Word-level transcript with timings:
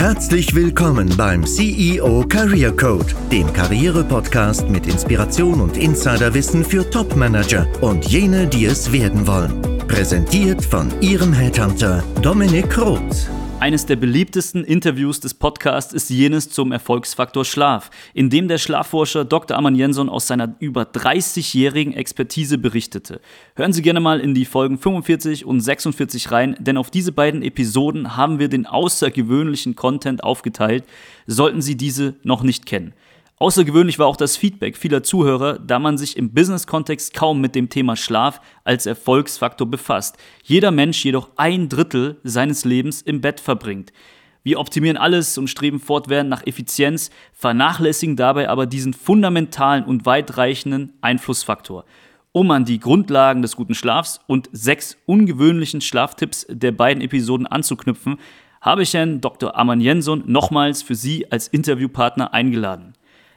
Herzlich 0.00 0.54
willkommen 0.54 1.14
beim 1.14 1.44
CEO 1.44 2.24
Career 2.26 2.74
Code, 2.74 3.14
dem 3.30 3.52
Karriere-Podcast 3.52 4.66
mit 4.70 4.86
Inspiration 4.86 5.60
und 5.60 5.76
Insiderwissen 5.76 6.64
für 6.64 6.88
Top-Manager 6.88 7.66
und 7.82 8.06
jene, 8.06 8.46
die 8.46 8.64
es 8.64 8.90
werden 8.92 9.26
wollen. 9.26 9.60
Präsentiert 9.88 10.64
von 10.64 10.88
Ihrem 11.02 11.34
Headhunter 11.34 12.02
Dominik 12.22 12.78
Roth. 12.78 13.28
Eines 13.60 13.84
der 13.84 13.96
beliebtesten 13.96 14.64
Interviews 14.64 15.20
des 15.20 15.34
Podcasts 15.34 15.92
ist 15.92 16.08
jenes 16.08 16.48
zum 16.48 16.72
Erfolgsfaktor 16.72 17.44
Schlaf, 17.44 17.90
in 18.14 18.30
dem 18.30 18.48
der 18.48 18.56
Schlafforscher 18.56 19.26
Dr. 19.26 19.54
Aman 19.54 19.74
Jensson 19.74 20.08
aus 20.08 20.26
seiner 20.26 20.56
über 20.60 20.84
30-jährigen 20.84 21.92
Expertise 21.92 22.56
berichtete. 22.56 23.20
Hören 23.56 23.74
Sie 23.74 23.82
gerne 23.82 24.00
mal 24.00 24.18
in 24.20 24.32
die 24.32 24.46
Folgen 24.46 24.78
45 24.78 25.44
und 25.44 25.60
46 25.60 26.32
rein, 26.32 26.56
denn 26.58 26.78
auf 26.78 26.90
diese 26.90 27.12
beiden 27.12 27.42
Episoden 27.42 28.16
haben 28.16 28.38
wir 28.38 28.48
den 28.48 28.64
außergewöhnlichen 28.64 29.76
Content 29.76 30.24
aufgeteilt, 30.24 30.84
sollten 31.26 31.60
Sie 31.60 31.76
diese 31.76 32.14
noch 32.22 32.42
nicht 32.42 32.64
kennen. 32.64 32.94
Außergewöhnlich 33.42 33.98
war 33.98 34.06
auch 34.06 34.18
das 34.18 34.36
Feedback 34.36 34.76
vieler 34.76 35.02
Zuhörer, 35.02 35.58
da 35.58 35.78
man 35.78 35.96
sich 35.96 36.18
im 36.18 36.34
Business-Kontext 36.34 37.14
kaum 37.14 37.40
mit 37.40 37.54
dem 37.54 37.70
Thema 37.70 37.96
Schlaf 37.96 38.38
als 38.64 38.84
Erfolgsfaktor 38.84 39.66
befasst. 39.66 40.18
Jeder 40.42 40.70
Mensch 40.70 41.02
jedoch 41.02 41.30
ein 41.36 41.70
Drittel 41.70 42.20
seines 42.22 42.66
Lebens 42.66 43.00
im 43.00 43.22
Bett 43.22 43.40
verbringt. 43.40 43.94
Wir 44.42 44.60
optimieren 44.60 44.98
alles 44.98 45.38
und 45.38 45.48
streben 45.48 45.80
fortwährend 45.80 46.28
nach 46.28 46.46
Effizienz, 46.46 47.10
vernachlässigen 47.32 48.14
dabei 48.14 48.50
aber 48.50 48.66
diesen 48.66 48.92
fundamentalen 48.92 49.84
und 49.84 50.04
weitreichenden 50.04 50.92
Einflussfaktor. 51.00 51.86
Um 52.32 52.50
an 52.50 52.66
die 52.66 52.78
Grundlagen 52.78 53.40
des 53.40 53.56
guten 53.56 53.74
Schlafs 53.74 54.20
und 54.26 54.50
sechs 54.52 54.98
ungewöhnlichen 55.06 55.80
Schlaftipps 55.80 56.46
der 56.50 56.72
beiden 56.72 57.02
Episoden 57.02 57.46
anzuknüpfen, 57.46 58.18
habe 58.60 58.82
ich 58.82 58.92
Herrn 58.92 59.22
Dr. 59.22 59.56
Aman 59.56 59.80
Jensson 59.80 60.24
nochmals 60.26 60.82
für 60.82 60.94
Sie 60.94 61.32
als 61.32 61.48
Interviewpartner 61.48 62.34
eingeladen. 62.34 62.92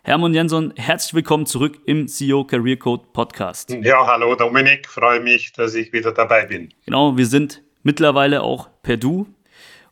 Hermann 0.06 0.34
Jensson, 0.34 0.74
herzlich 0.76 1.14
willkommen 1.14 1.46
zurück 1.46 1.80
im 1.86 2.10
CEO 2.10 2.44
Career 2.44 2.76
Code 2.76 3.06
Podcast. 3.14 3.70
Ja, 3.70 4.06
hallo 4.06 4.36
Dominik, 4.36 4.86
freue 4.90 5.22
mich, 5.22 5.54
dass 5.54 5.76
ich 5.76 5.94
wieder 5.94 6.12
dabei 6.12 6.46
bin. 6.46 6.74
Genau, 6.86 7.16
wir 7.16 7.26
sind 7.26 7.64
mittlerweile 7.84 8.42
auch 8.42 8.68
per 8.82 8.98
Du 8.98 9.28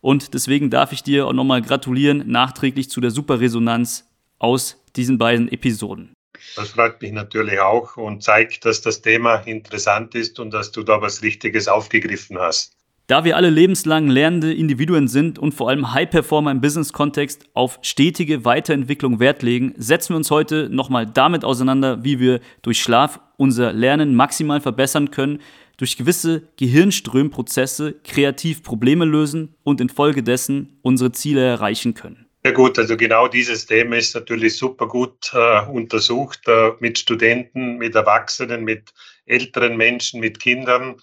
und 0.02 0.34
deswegen 0.34 0.70
darf 0.70 0.92
ich 0.92 1.02
dir 1.02 1.28
auch 1.28 1.32
nochmal 1.32 1.62
gratulieren, 1.62 2.30
nachträglich 2.30 2.90
zu 2.90 3.00
der 3.00 3.12
Superresonanz 3.12 4.06
aus 4.38 4.84
diesen 4.98 5.18
beiden 5.18 5.50
Episoden. 5.50 6.12
Das 6.58 6.72
freut 6.72 7.02
mich 7.02 7.14
natürlich 7.14 7.62
auch 7.62 7.96
und 7.96 8.22
zeigt, 8.22 8.66
dass 8.66 8.82
das 8.82 9.02
Thema 9.02 9.36
interessant 9.36 10.14
ist 10.14 10.42
und 10.42 10.52
dass 10.52 10.74
du 10.74 10.84
da 10.84 11.02
was 11.02 11.24
Richtiges 11.24 11.70
aufgegriffen 11.70 12.38
hast. 12.38 12.76
Da 13.08 13.26
wir 13.26 13.36
alle 13.36 13.50
lebenslang 13.50 14.08
lernende 14.08 14.54
Individuen 14.54 15.08
sind 15.08 15.38
und 15.38 15.54
vor 15.54 15.70
allem 15.70 15.94
High-Performer 15.94 16.52
im 16.52 16.62
Business-Kontext 16.62 17.50
auf 17.54 17.80
stetige 17.82 18.46
Weiterentwicklung 18.46 19.20
Wert 19.20 19.44
legen, 19.44 19.74
setzen 19.78 20.14
wir 20.14 20.18
uns 20.18 20.32
heute 20.32 20.70
nochmal 20.70 21.06
damit 21.06 21.44
auseinander, 21.44 22.04
wie 22.04 22.20
wir 22.20 22.40
durch 22.62 22.82
Schlaf 22.82 23.20
unser 23.38 23.74
Lernen 23.74 24.16
maximal 24.16 24.62
verbessern 24.62 25.12
können, 25.12 25.40
durch 25.78 25.98
gewisse 25.98 26.44
Gehirnströmprozesse 26.58 27.96
kreativ 28.04 28.64
Probleme 28.64 29.04
lösen 29.04 29.56
und 29.64 29.82
infolgedessen 29.82 30.78
unsere 30.84 31.12
Ziele 31.12 31.44
erreichen 31.44 31.96
können. 31.96 32.28
Ja 32.44 32.52
gut, 32.52 32.80
also 32.80 32.98
genau 32.98 33.28
dieses 33.28 33.68
Thema 33.68 33.98
ist 33.98 34.16
natürlich 34.16 34.58
super 34.58 34.88
gut 34.88 35.32
äh, 35.34 35.66
untersucht 35.68 36.48
äh, 36.48 36.72
mit 36.80 36.98
Studenten, 36.98 37.78
mit 37.78 37.94
Erwachsenen, 37.94 38.64
mit 38.64 38.94
älteren 39.26 39.78
Menschen, 39.78 40.20
mit 40.20 40.40
Kindern. 40.40 40.96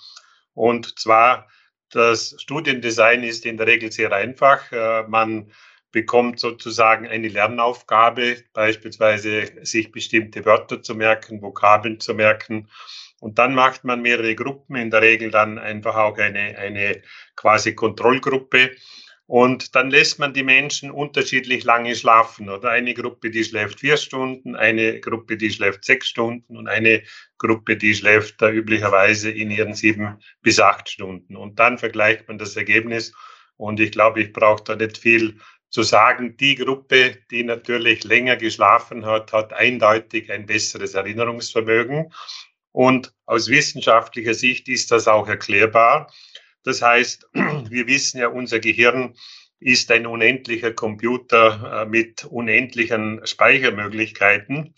Und 0.55 0.99
zwar 0.99 1.47
das 1.91 2.35
Studiendesign 2.39 3.23
ist 3.23 3.47
in 3.47 3.57
der 3.57 3.67
Regel 3.67 3.93
sehr 3.93 4.13
einfach. 4.13 4.71
Äh, 4.73 5.05
man 5.09 5.51
bekommt 5.91 6.39
sozusagen 6.39 7.07
eine 7.07 7.29
Lernaufgabe, 7.29 8.37
beispielsweise 8.53 9.51
sich 9.63 9.91
bestimmte 9.91 10.45
Wörter 10.45 10.83
zu 10.83 10.95
merken, 10.95 11.41
Vokabeln 11.41 11.99
zu 12.01 12.15
merken. 12.15 12.69
Und 13.21 13.39
dann 13.39 13.55
macht 13.55 13.85
man 13.85 14.03
mehrere 14.03 14.35
Gruppen, 14.35 14.77
in 14.77 14.91
der 14.91 15.03
Regel 15.03 15.31
dann 15.31 15.59
einfach 15.59 15.97
auch 15.97 16.19
eine, 16.19 16.57
eine 16.59 17.03
quasi 17.37 17.75
Kontrollgruppe. 17.75 18.77
Und 19.29 19.75
dann 19.75 19.91
lässt 19.91 20.19
man 20.19 20.33
die 20.33 20.43
Menschen 20.43 20.91
unterschiedlich 20.91 21.63
lange 21.63 21.95
schlafen. 21.95 22.49
Oder 22.49 22.71
eine 22.71 22.95
Gruppe, 22.95 23.31
die 23.31 23.45
schläft 23.45 23.81
vier 23.81 23.99
Stunden, 23.99 24.57
eine 24.57 25.01
Gruppe, 25.01 25.37
die 25.37 25.51
schläft 25.51 25.85
sechs 25.85 26.09
Stunden 26.09 26.57
und 26.57 26.67
eine 26.67 27.03
Gruppe, 27.37 27.77
die 27.77 27.95
schläft 27.95 28.41
da 28.41 28.49
üblicherweise 28.51 29.31
in 29.31 29.51
ihren 29.51 29.75
sieben 29.75 30.17
bis 30.41 30.59
acht 30.59 30.89
Stunden. 30.89 31.37
Und 31.37 31.59
dann 31.59 31.77
vergleicht 31.77 32.27
man 32.27 32.39
das 32.39 32.57
Ergebnis. 32.57 33.13
Und 33.59 33.81
ich 33.81 33.93
glaube, 33.93 34.23
ich 34.23 34.33
brauche 34.33 34.65
da 34.65 34.77
nicht 34.77 34.97
viel 34.97 35.37
zu 35.69 35.83
sagen. 35.83 36.39
Die 36.39 36.55
Gruppe, 36.55 37.19
die 37.31 37.45
natürlich 37.45 38.05
länger 38.05 38.37
geschlafen 38.37 39.05
hat, 39.05 39.35
hat 39.35 39.53
eindeutig 39.53 40.33
ein 40.33 40.47
besseres 40.47 40.95
Erinnerungsvermögen. 40.95 42.15
Und 42.73 43.13
aus 43.27 43.49
wissenschaftlicher 43.49 44.33
Sicht 44.33 44.69
ist 44.69 44.91
das 44.91 45.07
auch 45.07 45.29
erklärbar. 45.29 46.11
Das 46.65 46.83
heißt, 46.83 47.29
wir 47.33 47.87
wissen 47.87 48.21
ja, 48.21 48.29
unser 48.29 48.61
Gehirn 48.61 49.15
ist 49.61 49.91
ein 49.91 50.07
unendlicher 50.07 50.73
Computer 50.73 51.83
äh, 51.83 51.87
mit 51.87 52.25
unendlichen 52.25 53.21
Speichermöglichkeiten. 53.27 54.75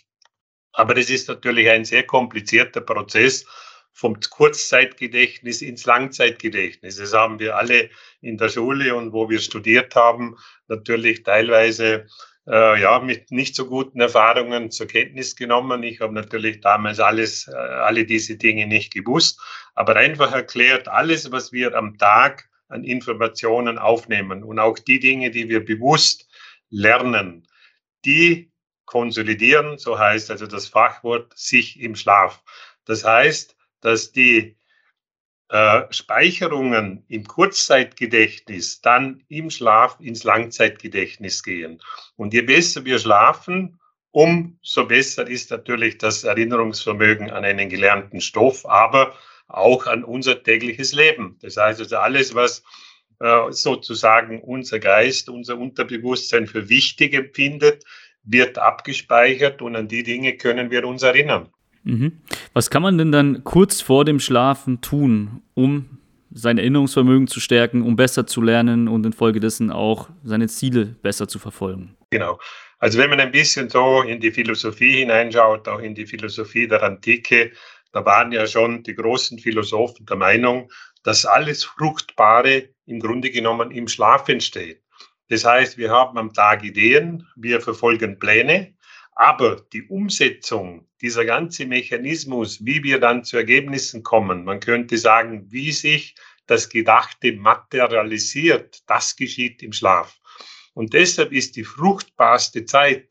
Aber 0.72 0.96
es 0.96 1.10
ist 1.10 1.28
natürlich 1.28 1.68
ein 1.68 1.84
sehr 1.84 2.04
komplizierter 2.04 2.80
Prozess 2.80 3.44
vom 3.92 4.18
Kurzzeitgedächtnis 4.20 5.62
ins 5.62 5.84
Langzeitgedächtnis. 5.84 6.96
Das 6.96 7.12
haben 7.12 7.38
wir 7.38 7.56
alle 7.56 7.90
in 8.20 8.38
der 8.38 8.48
Schule 8.48 8.94
und 8.94 9.12
wo 9.12 9.28
wir 9.28 9.40
studiert 9.40 9.94
haben, 9.96 10.36
natürlich 10.68 11.22
teilweise 11.24 12.06
äh, 12.46 12.80
ja, 12.80 12.98
mit 13.00 13.30
nicht 13.30 13.54
so 13.54 13.66
guten 13.66 14.00
Erfahrungen 14.00 14.70
zur 14.70 14.86
Kenntnis 14.86 15.36
genommen. 15.36 15.82
Ich 15.82 16.00
habe 16.00 16.12
natürlich 16.12 16.60
damals 16.60 17.00
alles, 17.00 17.48
äh, 17.48 17.54
alle 17.54 18.04
diese 18.04 18.36
Dinge 18.36 18.66
nicht 18.66 18.92
gewusst, 18.92 19.40
aber 19.74 19.96
einfach 19.96 20.32
erklärt, 20.32 20.88
alles, 20.88 21.30
was 21.32 21.52
wir 21.52 21.74
am 21.74 21.98
Tag 21.98 22.48
an 22.68 22.84
Informationen 22.84 23.78
aufnehmen 23.78 24.44
und 24.44 24.58
auch 24.58 24.78
die 24.78 25.00
Dinge, 25.00 25.30
die 25.30 25.48
wir 25.48 25.64
bewusst 25.64 26.28
lernen, 26.70 27.46
die 28.04 28.50
konsolidieren, 28.84 29.78
so 29.78 29.98
heißt 29.98 30.30
also 30.30 30.46
das 30.46 30.68
Fachwort, 30.68 31.36
sich 31.36 31.80
im 31.80 31.94
Schlaf. 31.94 32.42
Das 32.84 33.04
heißt, 33.04 33.56
dass 33.80 34.12
die 34.12 34.56
äh, 35.50 35.82
Speicherungen 35.90 37.04
im 37.08 37.26
Kurzzeitgedächtnis 37.26 38.82
dann 38.82 39.24
im 39.28 39.50
Schlaf 39.50 39.96
ins 39.98 40.22
Langzeitgedächtnis 40.22 41.42
gehen. 41.42 41.82
Und 42.14 42.32
je 42.32 42.42
besser 42.42 42.84
wir 42.84 43.00
schlafen, 43.00 43.80
umso 44.12 44.86
besser 44.86 45.26
ist 45.26 45.50
natürlich 45.50 45.98
das 45.98 46.22
Erinnerungsvermögen 46.22 47.30
an 47.30 47.44
einen 47.44 47.68
gelernten 47.68 48.20
Stoff, 48.20 48.64
aber 48.64 49.14
auch 49.48 49.88
an 49.88 50.04
unser 50.04 50.40
tägliches 50.40 50.92
Leben. 50.92 51.36
Das 51.42 51.56
heißt 51.56 51.80
also 51.80 51.96
alles, 51.96 52.36
was 52.36 52.62
äh, 53.18 53.50
sozusagen 53.50 54.40
unser 54.42 54.78
Geist, 54.78 55.28
unser 55.28 55.58
Unterbewusstsein 55.58 56.46
für 56.46 56.68
wichtig 56.68 57.12
empfindet, 57.12 57.84
wird 58.22 58.58
abgespeichert 58.58 59.62
und 59.62 59.74
an 59.74 59.88
die 59.88 60.04
Dinge 60.04 60.36
können 60.36 60.70
wir 60.70 60.86
uns 60.86 61.02
erinnern. 61.02 61.52
Mhm. 61.84 62.20
Was 62.52 62.70
kann 62.70 62.82
man 62.82 62.98
denn 62.98 63.12
dann 63.12 63.44
kurz 63.44 63.80
vor 63.80 64.04
dem 64.04 64.20
Schlafen 64.20 64.80
tun, 64.80 65.42
um 65.54 65.98
sein 66.32 66.58
Erinnerungsvermögen 66.58 67.26
zu 67.26 67.40
stärken, 67.40 67.82
um 67.82 67.96
besser 67.96 68.26
zu 68.26 68.40
lernen 68.40 68.88
und 68.88 69.04
infolgedessen 69.04 69.70
auch 69.70 70.08
seine 70.22 70.48
Ziele 70.48 70.86
besser 70.86 71.26
zu 71.26 71.38
verfolgen? 71.38 71.96
Genau. 72.10 72.38
Also 72.78 72.98
wenn 72.98 73.10
man 73.10 73.20
ein 73.20 73.32
bisschen 73.32 73.68
so 73.68 74.02
in 74.02 74.20
die 74.20 74.30
Philosophie 74.30 74.98
hineinschaut, 75.00 75.68
auch 75.68 75.80
in 75.80 75.94
die 75.94 76.06
Philosophie 76.06 76.66
der 76.66 76.82
Antike, 76.82 77.52
da 77.92 78.04
waren 78.04 78.32
ja 78.32 78.46
schon 78.46 78.82
die 78.82 78.94
großen 78.94 79.38
Philosophen 79.38 80.06
der 80.06 80.16
Meinung, 80.16 80.70
dass 81.02 81.26
alles 81.26 81.64
Fruchtbare 81.64 82.68
im 82.86 83.00
Grunde 83.00 83.30
genommen 83.30 83.70
im 83.70 83.88
Schlaf 83.88 84.28
entsteht. 84.28 84.82
Das 85.28 85.44
heißt, 85.44 85.78
wir 85.78 85.90
haben 85.90 86.18
am 86.18 86.32
Tag 86.32 86.64
Ideen, 86.64 87.26
wir 87.36 87.60
verfolgen 87.60 88.18
Pläne, 88.18 88.74
aber 89.12 89.64
die 89.72 89.82
Umsetzung, 89.82 90.88
dieser 91.00 91.24
ganze 91.24 91.66
Mechanismus, 91.66 92.64
wie 92.64 92.82
wir 92.82 93.00
dann 93.00 93.24
zu 93.24 93.36
Ergebnissen 93.36 94.02
kommen, 94.02 94.44
man 94.44 94.60
könnte 94.60 94.98
sagen, 94.98 95.50
wie 95.50 95.72
sich 95.72 96.14
das 96.46 96.68
Gedachte 96.68 97.32
materialisiert, 97.32 98.82
das 98.86 99.16
geschieht 99.16 99.62
im 99.62 99.72
Schlaf. 99.72 100.18
Und 100.74 100.94
deshalb 100.94 101.32
ist 101.32 101.56
die 101.56 101.64
fruchtbarste 101.64 102.64
Zeit 102.64 103.08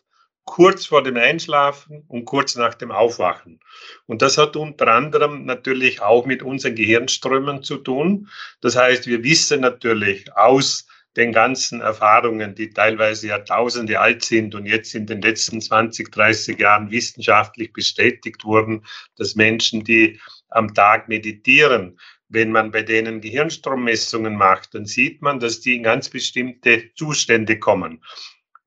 kurz 0.50 0.88
vor 0.88 1.04
dem 1.04 1.16
Einschlafen 1.16 2.04
und 2.08 2.26
kurz 2.26 2.56
nach 2.56 2.74
dem 2.74 2.92
Aufwachen. 2.92 3.60
Und 4.08 4.24
das 4.24 4.38
hat 4.40 4.56
unter 4.56 4.88
anderem 4.88 5.46
natürlich 5.46 6.02
auch 6.02 6.26
mit 6.26 6.42
unseren 6.42 6.74
Gehirnströmen 6.74 7.62
zu 7.62 7.78
tun. 7.78 8.28
Das 8.60 8.76
heißt, 8.76 9.06
wir 9.06 9.24
wissen 9.24 9.62
natürlich 9.62 10.36
aus 10.36 10.88
den 11.18 11.32
ganzen 11.32 11.82
Erfahrungen, 11.82 12.56
die 12.56 12.70
teilweise 12.70 13.28
Jahrtausende 13.28 14.00
alt 14.00 14.24
sind 14.24 14.56
und 14.56 14.66
jetzt 14.66 14.94
in 14.94 15.06
den 15.06 15.22
letzten 15.22 15.60
20, 15.60 16.12
30 16.12 16.60
Jahren 16.60 16.92
wissenschaftlich 16.92 17.74
bestätigt 17.74 18.46
wurden, 18.46 18.86
dass 19.18 19.36
Menschen, 19.36 19.84
die 19.84 20.20
am 20.50 20.74
Tag 20.74 21.10
meditieren, 21.10 22.00
wenn 22.30 22.52
man 22.52 22.72
bei 22.72 22.84
denen 22.84 23.22
Gehirnstrommessungen 23.22 24.36
macht, 24.36 24.76
dann 24.76 24.86
sieht 24.86 25.22
man, 25.22 25.40
dass 25.40 25.62
die 25.62 25.76
in 25.76 25.84
ganz 25.84 26.10
bestimmte 26.10 26.94
Zustände 26.94 27.58
kommen. 27.58 28.04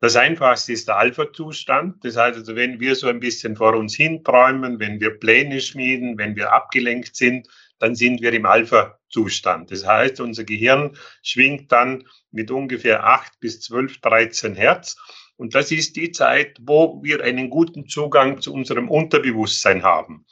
Das 0.00 0.16
einfachste 0.16 0.72
ist 0.72 0.88
der 0.88 0.96
Alpha-Zustand. 0.96 2.04
Das 2.04 2.16
heißt 2.16 2.36
also, 2.36 2.56
wenn 2.56 2.80
wir 2.80 2.96
so 2.96 3.06
ein 3.06 3.20
bisschen 3.20 3.54
vor 3.54 3.74
uns 3.74 3.94
hin 3.94 4.24
träumen, 4.24 4.80
wenn 4.80 5.00
wir 5.00 5.16
Pläne 5.16 5.60
schmieden, 5.60 6.18
wenn 6.18 6.34
wir 6.34 6.52
abgelenkt 6.52 7.14
sind, 7.14 7.46
dann 7.82 7.96
sind 7.96 8.22
wir 8.22 8.32
im 8.32 8.46
Alpha-Zustand. 8.46 9.72
Das 9.72 9.84
heißt, 9.84 10.20
unser 10.20 10.44
Gehirn 10.44 10.96
schwingt 11.22 11.72
dann 11.72 12.04
mit 12.30 12.52
ungefähr 12.52 13.04
8 13.04 13.40
bis 13.40 13.60
12, 13.62 14.00
13 14.00 14.54
Hertz. 14.54 14.96
Und 15.36 15.56
das 15.56 15.72
ist 15.72 15.96
die 15.96 16.12
Zeit, 16.12 16.58
wo 16.60 17.02
wir 17.02 17.24
einen 17.24 17.50
guten 17.50 17.88
Zugang 17.88 18.40
zu 18.40 18.54
unserem 18.54 18.88
Unterbewusstsein 18.88 19.82
haben. 19.82 20.24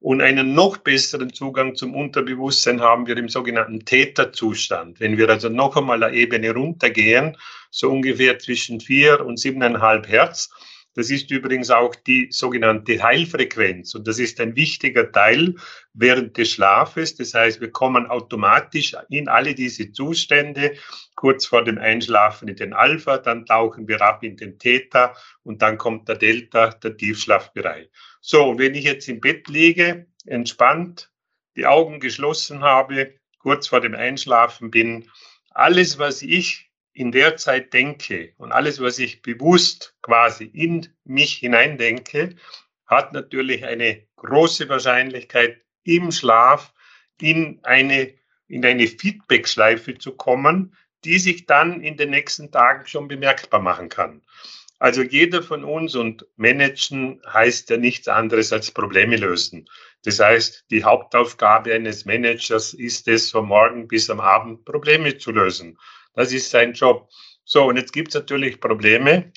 Und 0.00 0.20
einen 0.20 0.54
noch 0.54 0.78
besseren 0.78 1.32
Zugang 1.32 1.76
zum 1.76 1.94
Unterbewusstsein 1.94 2.80
haben 2.80 3.06
wir 3.06 3.16
im 3.16 3.28
sogenannten 3.28 3.84
Täterzustand. 3.84 4.98
Wenn 4.98 5.16
wir 5.16 5.28
also 5.28 5.48
noch 5.48 5.76
einmal 5.76 6.02
eine 6.02 6.16
Ebene 6.16 6.52
runtergehen, 6.52 7.36
so 7.70 7.88
ungefähr 7.88 8.40
zwischen 8.40 8.80
vier 8.80 9.24
und 9.24 9.38
siebeneinhalb 9.38 10.08
Hertz, 10.08 10.50
das 10.96 11.10
ist 11.10 11.30
übrigens 11.30 11.70
auch 11.70 11.94
die 11.94 12.28
sogenannte 12.30 13.02
Heilfrequenz 13.02 13.94
und 13.94 14.08
das 14.08 14.18
ist 14.18 14.40
ein 14.40 14.56
wichtiger 14.56 15.12
Teil 15.12 15.54
während 15.92 16.38
des 16.38 16.52
Schlafes. 16.52 17.14
Das 17.14 17.34
heißt, 17.34 17.60
wir 17.60 17.70
kommen 17.70 18.06
automatisch 18.06 18.96
in 19.10 19.28
alle 19.28 19.54
diese 19.54 19.92
Zustände 19.92 20.74
kurz 21.14 21.44
vor 21.44 21.64
dem 21.64 21.76
Einschlafen 21.78 22.48
in 22.48 22.56
den 22.56 22.72
Alpha, 22.72 23.18
dann 23.18 23.44
tauchen 23.44 23.86
wir 23.88 24.00
ab 24.00 24.24
in 24.24 24.36
den 24.36 24.58
Theta 24.58 25.14
und 25.42 25.60
dann 25.60 25.76
kommt 25.76 26.08
der 26.08 26.16
Delta, 26.16 26.70
der 26.70 26.96
Tiefschlafbereich. 26.96 27.90
So, 28.22 28.58
wenn 28.58 28.74
ich 28.74 28.84
jetzt 28.84 29.08
im 29.08 29.20
Bett 29.20 29.48
liege, 29.48 30.06
entspannt, 30.24 31.10
die 31.56 31.66
Augen 31.66 32.00
geschlossen 32.00 32.62
habe, 32.62 33.14
kurz 33.38 33.68
vor 33.68 33.80
dem 33.80 33.94
Einschlafen 33.94 34.70
bin, 34.70 35.10
alles, 35.50 35.98
was 35.98 36.22
ich 36.22 36.65
in 36.96 37.12
der 37.12 37.36
Zeit 37.36 37.74
denke 37.74 38.32
und 38.38 38.52
alles, 38.52 38.80
was 38.80 38.98
ich 38.98 39.20
bewusst 39.20 39.94
quasi 40.00 40.44
in 40.44 40.88
mich 41.04 41.34
hineindenke, 41.34 42.34
hat 42.86 43.12
natürlich 43.12 43.64
eine 43.66 44.02
große 44.16 44.68
Wahrscheinlichkeit, 44.68 45.60
im 45.84 46.10
Schlaf 46.10 46.72
in 47.20 47.60
eine, 47.62 48.14
in 48.48 48.64
eine 48.64 48.86
Feedback-Schleife 48.86 49.98
zu 49.98 50.16
kommen, 50.16 50.74
die 51.04 51.18
sich 51.18 51.46
dann 51.46 51.82
in 51.82 51.96
den 51.96 52.10
nächsten 52.10 52.50
Tagen 52.50 52.86
schon 52.86 53.08
bemerkbar 53.08 53.60
machen 53.60 53.88
kann. 53.88 54.22
Also 54.78 55.02
jeder 55.02 55.42
von 55.42 55.64
uns 55.64 55.94
und 55.94 56.26
managen 56.36 57.20
heißt 57.32 57.70
ja 57.70 57.76
nichts 57.76 58.08
anderes 58.08 58.52
als 58.52 58.70
Probleme 58.70 59.16
lösen. 59.16 59.68
Das 60.04 60.18
heißt, 60.18 60.64
die 60.70 60.82
Hauptaufgabe 60.84 61.74
eines 61.74 62.04
Managers 62.04 62.74
ist 62.74 63.06
es, 63.08 63.30
von 63.30 63.46
morgen 63.46 63.86
bis 63.86 64.10
am 64.10 64.20
Abend 64.20 64.64
Probleme 64.64 65.16
zu 65.18 65.30
lösen. 65.30 65.78
Das 66.16 66.32
ist 66.32 66.50
sein 66.50 66.72
Job. 66.72 67.08
So, 67.44 67.66
und 67.66 67.76
jetzt 67.76 67.92
gibt 67.92 68.08
es 68.08 68.14
natürlich 68.14 68.58
Probleme, 68.58 69.32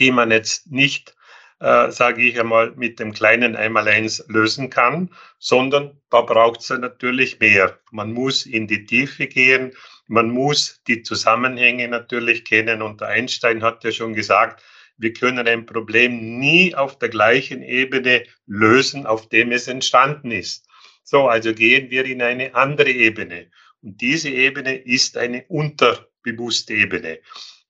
die 0.00 0.10
man 0.10 0.32
jetzt 0.32 0.70
nicht, 0.70 1.14
äh, 1.60 1.90
sage 1.90 2.22
ich 2.22 2.38
einmal, 2.38 2.72
mit 2.72 2.98
dem 2.98 3.12
kleinen 3.14 3.54
Einmaleins 3.54 4.24
lösen 4.28 4.70
kann, 4.70 5.14
sondern 5.38 5.98
da 6.10 6.20
braucht 6.20 6.60
es 6.60 6.70
natürlich 6.70 7.38
mehr. 7.38 7.78
Man 7.92 8.12
muss 8.12 8.44
in 8.44 8.66
die 8.66 8.84
Tiefe 8.84 9.28
gehen, 9.28 9.72
man 10.08 10.30
muss 10.30 10.82
die 10.88 11.02
Zusammenhänge 11.02 11.86
natürlich 11.86 12.44
kennen. 12.44 12.82
Und 12.82 13.00
der 13.00 13.08
Einstein 13.08 13.62
hat 13.62 13.84
ja 13.84 13.92
schon 13.92 14.14
gesagt, 14.14 14.62
wir 14.98 15.12
können 15.12 15.46
ein 15.46 15.64
Problem 15.64 16.38
nie 16.40 16.74
auf 16.74 16.98
der 16.98 17.08
gleichen 17.08 17.62
Ebene 17.62 18.24
lösen, 18.46 19.06
auf 19.06 19.28
dem 19.28 19.52
es 19.52 19.68
entstanden 19.68 20.32
ist. 20.32 20.66
So, 21.04 21.28
also 21.28 21.54
gehen 21.54 21.90
wir 21.90 22.04
in 22.04 22.20
eine 22.20 22.54
andere 22.54 22.90
Ebene. 22.90 23.50
Und 23.84 24.00
diese 24.00 24.30
Ebene 24.30 24.76
ist 24.76 25.18
eine 25.18 25.44
unterbewusste 25.48 26.72
Ebene. 26.72 27.18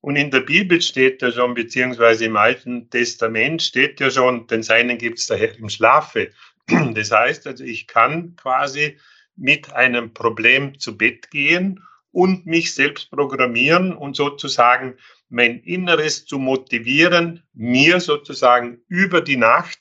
Und 0.01 0.15
in 0.15 0.31
der 0.31 0.41
Bibel 0.41 0.81
steht 0.81 1.23
ja 1.23 1.33
schon, 1.33 1.55
beziehungsweise 1.55 2.27
im 2.27 2.37
Alten 2.37 2.89
Testament 2.89 3.61
steht 3.63 3.99
ja 3.99 4.11
schon, 4.11 4.47
denn 4.47 4.63
seinen 4.63 4.97
gibt 4.97 5.19
es 5.19 5.27
daher 5.27 5.57
im 5.59 5.69
Schlafe. 5.69 6.31
Das 6.95 7.11
heißt 7.11 7.47
also, 7.47 7.65
ich 7.65 7.87
kann 7.89 8.37
quasi 8.37 8.97
mit 9.37 9.73
einem 9.73 10.15
Problem 10.15 10.79
zu 10.79 10.97
Bett 10.97 11.31
gehen 11.31 11.83
und 12.13 12.47
mich 12.47 12.75
selbst 12.75 13.11
programmieren 13.11 13.93
und 13.93 14.15
sozusagen 14.15 14.97
mein 15.29 15.59
Inneres 15.61 16.25
zu 16.27 16.39
motivieren, 16.39 17.43
mir 17.53 17.99
sozusagen 17.99 18.81
über 18.89 19.21
die 19.21 19.37
Nacht 19.37 19.81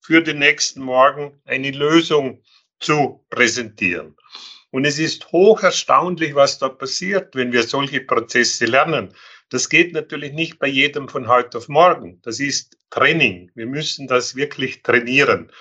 für 0.00 0.22
den 0.22 0.38
nächsten 0.38 0.80
Morgen 0.80 1.40
eine 1.44 1.70
Lösung 1.72 2.42
zu 2.80 3.24
präsentieren. 3.28 4.16
Und 4.74 4.84
es 4.86 4.98
ist 4.98 5.30
hoch 5.30 5.62
erstaunlich, 5.62 6.34
was 6.34 6.58
da 6.58 6.68
passiert, 6.68 7.36
wenn 7.36 7.52
wir 7.52 7.62
solche 7.62 8.00
Prozesse 8.00 8.64
lernen. 8.64 9.14
Das 9.48 9.68
geht 9.68 9.92
natürlich 9.92 10.32
nicht 10.32 10.58
bei 10.58 10.66
jedem 10.66 11.08
von 11.08 11.28
heute 11.28 11.58
auf 11.58 11.68
morgen. 11.68 12.20
Das 12.22 12.40
ist 12.40 12.76
Training. 12.90 13.52
Wir 13.54 13.66
müssen 13.66 14.08
das 14.08 14.34
wirklich 14.34 14.82
trainieren. 14.82 15.52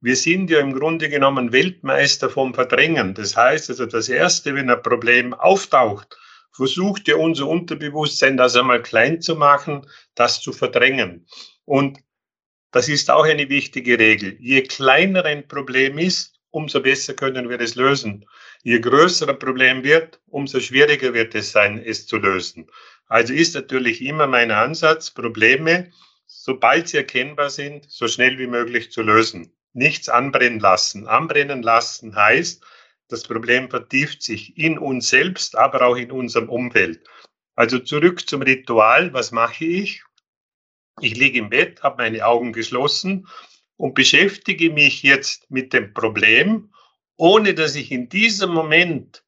Wir 0.00 0.16
sind 0.16 0.50
ja 0.50 0.58
im 0.58 0.74
Grunde 0.74 1.08
genommen 1.08 1.52
Weltmeister 1.52 2.28
vom 2.28 2.54
Verdrängen. 2.54 3.14
Das 3.14 3.36
heißt 3.36 3.70
also, 3.70 3.86
das 3.86 4.08
Erste, 4.08 4.56
wenn 4.56 4.68
ein 4.68 4.82
Problem 4.82 5.32
auftaucht, 5.32 6.18
versucht 6.50 7.06
ja 7.06 7.14
unser 7.14 7.46
Unterbewusstsein, 7.46 8.36
das 8.36 8.56
einmal 8.56 8.82
klein 8.82 9.22
zu 9.22 9.36
machen, 9.36 9.86
das 10.16 10.40
zu 10.40 10.52
verdrängen. 10.52 11.28
Und 11.66 12.00
das 12.72 12.88
ist 12.88 13.12
auch 13.12 13.26
eine 13.26 13.48
wichtige 13.48 13.96
Regel. 13.96 14.36
Je 14.40 14.62
kleiner 14.62 15.24
ein 15.24 15.46
Problem 15.46 15.98
ist, 15.98 16.35
umso 16.56 16.80
besser 16.80 17.12
können 17.12 17.50
wir 17.50 17.60
es 17.60 17.74
lösen. 17.74 18.24
Je 18.62 18.80
größer 18.80 19.28
ein 19.28 19.38
Problem 19.38 19.84
wird, 19.84 20.20
umso 20.26 20.58
schwieriger 20.58 21.12
wird 21.12 21.34
es 21.34 21.52
sein, 21.52 21.78
es 21.78 22.06
zu 22.06 22.16
lösen. 22.16 22.66
Also 23.08 23.34
ist 23.34 23.54
natürlich 23.54 24.00
immer 24.00 24.26
mein 24.26 24.50
Ansatz, 24.50 25.10
Probleme, 25.10 25.90
sobald 26.26 26.88
sie 26.88 26.96
erkennbar 26.96 27.50
sind, 27.50 27.84
so 27.90 28.08
schnell 28.08 28.38
wie 28.38 28.46
möglich 28.46 28.90
zu 28.90 29.02
lösen. 29.02 29.52
Nichts 29.74 30.08
anbrennen 30.08 30.58
lassen. 30.58 31.06
Anbrennen 31.06 31.62
lassen 31.62 32.16
heißt, 32.16 32.64
das 33.08 33.22
Problem 33.24 33.68
vertieft 33.68 34.22
sich 34.22 34.56
in 34.56 34.78
uns 34.78 35.10
selbst, 35.10 35.56
aber 35.56 35.82
auch 35.82 35.96
in 35.96 36.10
unserem 36.10 36.48
Umfeld. 36.48 37.06
Also 37.54 37.78
zurück 37.78 38.26
zum 38.26 38.40
Ritual. 38.40 39.12
Was 39.12 39.30
mache 39.30 39.66
ich? 39.66 40.02
Ich 41.02 41.14
liege 41.16 41.38
im 41.38 41.50
Bett, 41.50 41.82
habe 41.82 42.02
meine 42.02 42.24
Augen 42.24 42.54
geschlossen 42.54 43.28
und 43.76 43.94
beschäftige 43.94 44.70
mich 44.70 45.02
jetzt 45.02 45.50
mit 45.50 45.72
dem 45.72 45.92
Problem 45.92 46.70
ohne 47.16 47.54
dass 47.54 47.74
ich 47.74 47.90
in 47.92 48.08
diesem 48.08 48.50
Moment 48.50 49.24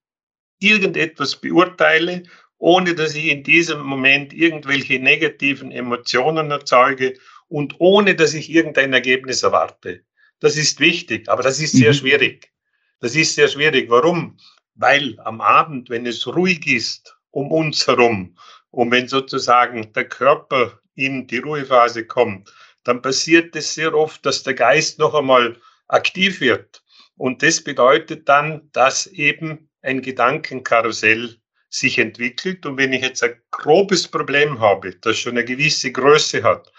irgendetwas 0.60 1.36
beurteile, 1.36 2.24
ohne 2.58 2.94
dass 2.94 3.14
ich 3.14 3.26
in 3.26 3.42
diesem 3.42 3.80
Moment 3.82 4.32
irgendwelche 4.32 4.98
negativen 4.98 5.70
Emotionen 5.70 6.50
erzeuge 6.50 7.14
und 7.48 7.76
ohne 7.78 8.14
dass 8.14 8.34
ich 8.34 8.50
irgendein 8.50 8.92
Ergebnis 8.92 9.42
erwarte. 9.42 10.02
Das 10.40 10.56
ist 10.56 10.80
wichtig, 10.80 11.28
aber 11.28 11.42
das 11.42 11.60
ist 11.60 11.72
sehr 11.72 11.92
mhm. 11.92 11.96
schwierig. 11.96 12.52
Das 13.00 13.14
ist 13.14 13.34
sehr 13.34 13.48
schwierig. 13.48 13.88
Warum? 13.88 14.36
Weil 14.74 15.18
am 15.20 15.40
Abend, 15.40 15.88
wenn 15.88 16.06
es 16.06 16.26
ruhig 16.26 16.66
ist 16.66 17.16
um 17.30 17.50
uns 17.50 17.86
herum 17.86 18.36
und 18.70 18.90
wenn 18.90 19.08
sozusagen 19.08 19.92
der 19.92 20.08
Körper 20.08 20.80
in 20.94 21.26
die 21.26 21.38
Ruhephase 21.38 22.06
kommt, 22.06 22.52
dann 22.84 23.02
passiert 23.02 23.54
es 23.56 23.74
sehr 23.74 23.94
oft, 23.94 24.24
dass 24.24 24.42
der 24.42 24.54
Geist 24.54 24.98
noch 24.98 25.14
einmal 25.14 25.56
aktiv 25.88 26.40
wird. 26.40 26.82
Und 27.16 27.42
das 27.42 27.62
bedeutet 27.62 28.28
dann, 28.28 28.70
dass 28.72 29.06
eben 29.08 29.68
ein 29.82 30.02
Gedankenkarussell 30.02 31.36
sich 31.68 31.98
entwickelt. 31.98 32.64
Und 32.66 32.78
wenn 32.78 32.92
ich 32.92 33.02
jetzt 33.02 33.22
ein 33.22 33.40
grobes 33.50 34.08
Problem 34.08 34.60
habe, 34.60 34.94
das 34.96 35.18
schon 35.18 35.32
eine 35.32 35.44
gewisse 35.44 35.92
Größe 35.92 36.42
hat, 36.42 36.72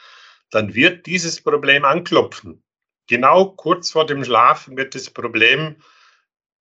dann 0.52 0.74
wird 0.74 1.06
dieses 1.06 1.42
Problem 1.42 1.86
anklopfen. 1.86 2.64
Genau 3.08 3.52
kurz 3.52 3.92
vor 3.92 4.06
dem 4.06 4.24
Schlafen 4.24 4.78
wird 4.78 4.96
das 4.96 5.10
Problem, 5.10 5.76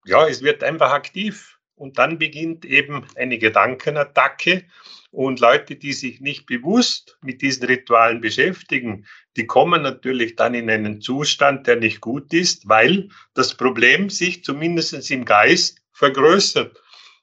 ja, 0.05 0.27
es 0.27 0.41
wird 0.41 0.63
einfach 0.63 0.91
aktiv. 0.91 1.57
Und 1.75 1.97
dann 1.97 2.17
beginnt 2.17 2.65
eben 2.65 3.05
eine 3.15 3.37
Gedankenattacke. 3.37 4.65
Und 5.11 5.39
Leute, 5.39 5.75
die 5.75 5.93
sich 5.93 6.19
nicht 6.19 6.45
bewusst 6.45 7.17
mit 7.21 7.41
diesen 7.41 7.65
Ritualen 7.65 8.19
beschäftigen, 8.19 9.07
die 9.39 9.47
kommen 9.47 9.83
natürlich 9.83 10.35
dann 10.35 10.53
in 10.53 10.69
einen 10.69 10.99
Zustand, 10.99 11.65
der 11.65 11.77
nicht 11.77 12.01
gut 12.01 12.33
ist, 12.33 12.67
weil 12.67 13.07
das 13.35 13.55
Problem 13.55 14.09
sich 14.09 14.43
zumindest 14.43 15.09
im 15.11 15.23
Geist 15.23 15.81
vergrößert. 15.93 16.77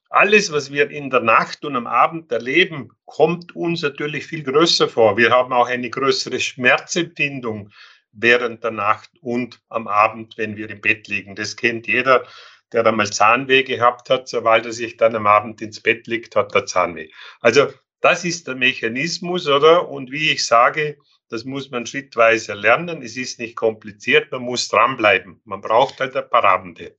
Alles, 0.08 0.50
was 0.50 0.72
wir 0.72 0.88
in 0.90 1.10
der 1.10 1.20
Nacht 1.20 1.62
und 1.62 1.76
am 1.76 1.86
Abend 1.86 2.32
erleben, 2.32 2.90
kommt 3.04 3.54
uns 3.54 3.82
natürlich 3.82 4.26
viel 4.26 4.42
größer 4.42 4.88
vor. 4.88 5.18
Wir 5.18 5.30
haben 5.30 5.52
auch 5.52 5.68
eine 5.68 5.90
größere 5.90 6.40
Schmerzempfindung 6.40 7.70
während 8.12 8.64
der 8.64 8.70
Nacht 8.70 9.10
und 9.20 9.60
am 9.68 9.86
Abend, 9.86 10.38
wenn 10.38 10.56
wir 10.56 10.70
im 10.70 10.80
Bett 10.80 11.08
liegen. 11.08 11.34
Das 11.34 11.54
kennt 11.54 11.86
jeder, 11.86 12.24
der 12.72 12.86
einmal 12.86 13.12
Zahnweh 13.12 13.62
gehabt 13.62 14.08
hat. 14.08 14.26
Sobald 14.26 14.64
er 14.64 14.72
sich 14.72 14.96
dann 14.96 15.14
am 15.16 15.26
Abend 15.26 15.60
ins 15.60 15.82
Bett 15.82 16.06
legt, 16.06 16.34
hat 16.34 16.54
er 16.54 16.64
Zahnweh. 16.64 17.10
Also 17.42 17.66
das 18.00 18.24
ist 18.24 18.48
der 18.48 18.54
Mechanismus, 18.54 19.46
oder? 19.46 19.90
Und 19.90 20.10
wie 20.10 20.30
ich 20.30 20.46
sage, 20.46 20.96
das 21.28 21.44
muss 21.44 21.70
man 21.70 21.86
schrittweise 21.86 22.54
lernen. 22.54 23.02
Es 23.02 23.16
ist 23.16 23.38
nicht 23.38 23.56
kompliziert, 23.56 24.30
man 24.32 24.42
muss 24.42 24.68
dranbleiben. 24.68 25.40
Man 25.44 25.60
braucht 25.60 26.00
halt 26.00 26.16
ein 26.16 26.28
paar 26.30 26.44
Abende. 26.44 26.96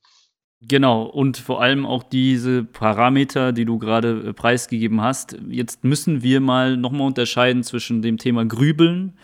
Genau, 0.61 1.03
und 1.03 1.37
vor 1.37 1.61
allem 1.61 1.85
auch 1.85 2.01
diese 2.01 2.63
Parameter, 2.63 3.51
die 3.51 3.65
du 3.65 3.77
gerade 3.77 4.29
äh, 4.29 4.33
preisgegeben 4.33 5.01
hast. 5.01 5.37
Jetzt 5.47 5.83
müssen 5.83 6.23
wir 6.23 6.39
mal 6.39 6.77
nochmal 6.77 7.07
unterscheiden 7.07 7.63
zwischen 7.63 8.01
dem 8.01 8.17
Thema 8.17 8.43
Grübeln. 8.43 9.17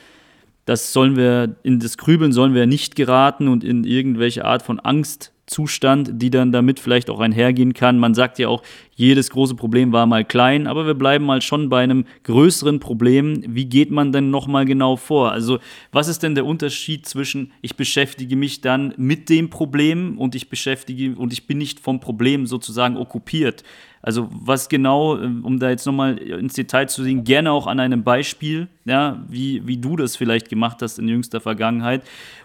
Das 0.66 0.94
sollen 0.94 1.16
wir, 1.16 1.56
in 1.64 1.80
das 1.80 1.98
Grübeln 1.98 2.32
sollen 2.32 2.54
wir 2.54 2.68
nicht 2.68 2.96
geraten 2.96 3.48
und 3.48 3.64
in 3.64 3.84
irgendwelche 3.84 4.46
Art 4.46 4.62
von 4.62 4.80
Angst 4.80 5.33
Zustand, 5.46 6.22
die 6.22 6.30
dann 6.30 6.52
damit 6.52 6.80
vielleicht 6.80 7.10
auch 7.10 7.20
einhergehen 7.20 7.74
kann. 7.74 8.00
Man 8.00 8.14
sagt 8.14 8.40
ja 8.40 8.48
auch, 8.48 8.64
jedes 8.96 9.30
große 9.30 9.56
Problem 9.56 9.92
war 9.92 10.06
mal 10.06 10.24
klein, 10.24 10.68
aber 10.68 10.86
wir 10.86 10.94
bleiben 10.94 11.26
mal 11.26 11.42
schon 11.42 11.68
bei 11.68 11.84
einem 11.84 12.06
größeren 12.24 12.80
Problem. 12.80 13.44
Wie 13.48 13.66
geht 13.66 13.92
man 13.92 14.12
denn 14.14 14.30
nochmal 14.30 14.66
genau 14.66 14.96
vor? 14.96 15.32
Also, 15.32 15.60
was 15.92 16.08
ist 16.08 16.24
denn 16.24 16.36
der 16.36 16.46
Unterschied 16.46 17.06
zwischen 17.06 17.52
ich 17.62 17.76
beschäftige 17.76 18.36
mich 18.36 18.62
dann 18.62 18.94
mit 18.98 19.30
dem 19.30 19.50
Problem 19.50 20.18
und 20.18 20.34
ich 20.34 20.50
beschäftige 20.50 21.16
und 21.16 21.34
ich 21.34 21.46
bin 21.46 21.58
nicht 21.58 21.80
vom 21.80 22.00
Problem 22.00 22.46
sozusagen 22.46 22.96
okkupiert? 22.96 23.64
Also, 24.04 24.30
was 24.32 24.70
genau, 24.70 25.18
ähm, 25.18 25.44
um 25.44 25.58
da 25.58 25.72
jetzt 25.72 25.88
nochmal 25.88 26.20
ins 26.20 26.54
Detail 26.54 26.88
zu 26.88 27.04
sehen, 27.04 27.24
gerne 27.24 27.52
auch 27.52 27.66
an 27.66 27.80
einem 27.80 28.04
Beispiel, 28.04 28.68
ja, 28.86 29.24
wie, 29.28 29.66
wie 29.66 29.78
du 29.78 29.96
das 29.96 30.16
vielleicht 30.16 30.50
gemacht 30.50 30.82
hast 30.82 31.00
in 31.00 31.08
jüngster 31.08 31.42
Vergangenheit 31.42 32.04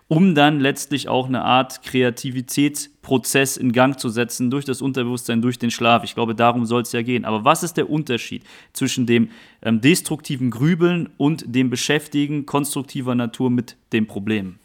um 0.08 0.34
dann 0.34 0.58
letztlich 0.58 1.08
auch 1.08 1.26
eine 1.26 1.42
Art 1.44 1.82
Kreativitätsprozess 1.82 3.58
in 3.58 3.72
Gang 3.72 4.00
zu 4.00 4.08
setzen 4.08 4.50
durch 4.50 4.64
das 4.64 4.80
Unterbewusstsein, 4.80 5.42
durch 5.42 5.58
den 5.58 5.70
Schlaf. 5.70 6.02
Ich 6.02 6.14
glaube, 6.14 6.34
darum 6.34 6.64
soll 6.64 6.82
es 6.82 6.92
ja 6.92 7.02
gehen. 7.02 7.26
Aber 7.26 7.44
was 7.44 7.62
ist 7.62 7.76
der 7.76 7.90
Unterschied 7.90 8.42
zwischen 8.72 9.06
dem 9.06 9.30
ähm, 9.62 9.82
destruktiven 9.82 10.50
Grübeln 10.50 11.10
und 11.18 11.44
dem 11.46 11.68
Beschäftigen 11.68 12.46
konstruktiver 12.46 13.14
Natur 13.14 13.50
mit 13.50 13.76
dem 13.92 14.06
Problem? 14.06 14.58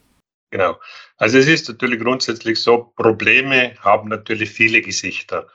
Genau. 0.51 0.79
Also 1.17 1.39
es 1.39 1.47
ist 1.47 1.67
natürlich 1.67 2.00
grundsätzlich 2.00 2.62
so, 2.62 2.93
Probleme 2.95 3.73
haben 3.81 4.07
natürlich 4.07 4.50
viele 4.50 4.81
Gesichter. 4.81 5.47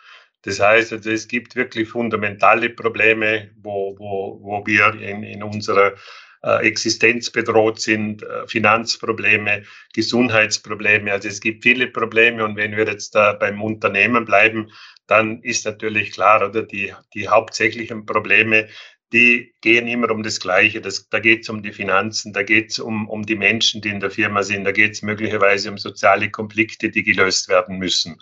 Das 0.43 0.61
heißt, 0.61 0.93
also 0.93 1.11
es 1.11 1.27
gibt 1.27 1.57
wirklich 1.57 1.89
fundamentale 1.89 2.71
Probleme, 2.71 3.51
wo, 3.57 3.97
wo, 3.99 4.39
wo 4.41 4.67
wir 4.67 4.95
in, 5.01 5.23
in 5.23 5.43
unserer 5.43 5.95
äh, 6.43 6.67
Existenz 6.67 7.31
bedroht 7.31 7.81
sind, 7.81 8.23
äh, 8.23 8.47
Finanzprobleme, 8.47 9.65
Gesundheitsprobleme. 9.93 11.11
Also 11.11 11.29
es 11.29 11.41
gibt 11.41 11.65
viele 11.65 11.89
Probleme 11.89 12.45
und 12.45 12.57
wenn 12.57 12.77
wir 12.77 12.87
jetzt 12.87 13.15
da 13.15 13.33
beim 13.33 13.61
Unternehmen 13.61 14.25
bleiben, 14.25 14.71
dann 15.09 15.43
ist 15.43 15.65
natürlich 15.65 16.13
klar, 16.13 16.49
oder 16.49 16.63
die, 16.63 16.95
die 17.15 17.29
hauptsächlichen 17.29 18.07
Probleme, 18.07 18.69
die 19.13 19.55
gehen 19.63 19.89
immer 19.89 20.11
um 20.11 20.23
das 20.23 20.39
Gleiche. 20.39 20.81
Das, 20.81 21.09
da 21.09 21.19
geht 21.19 21.43
es 21.43 21.49
um 21.49 21.63
die 21.63 21.73
Finanzen, 21.73 22.33
da 22.33 22.43
geht 22.43 22.71
es 22.71 22.79
um, 22.79 23.09
um 23.09 23.25
die 23.25 23.37
Menschen, 23.37 23.81
die 23.81 23.89
in 23.89 24.01
der 24.01 24.11
Firma 24.11 24.43
sind, 24.43 24.65
da 24.65 24.73
geht 24.73 24.93
es 24.93 25.03
möglicherweise 25.03 25.71
um 25.71 25.79
soziale 25.79 26.31
Konflikte, 26.31 26.91
die 26.91 27.03
gelöst 27.03 27.49
werden 27.49 27.79
müssen. 27.79 28.21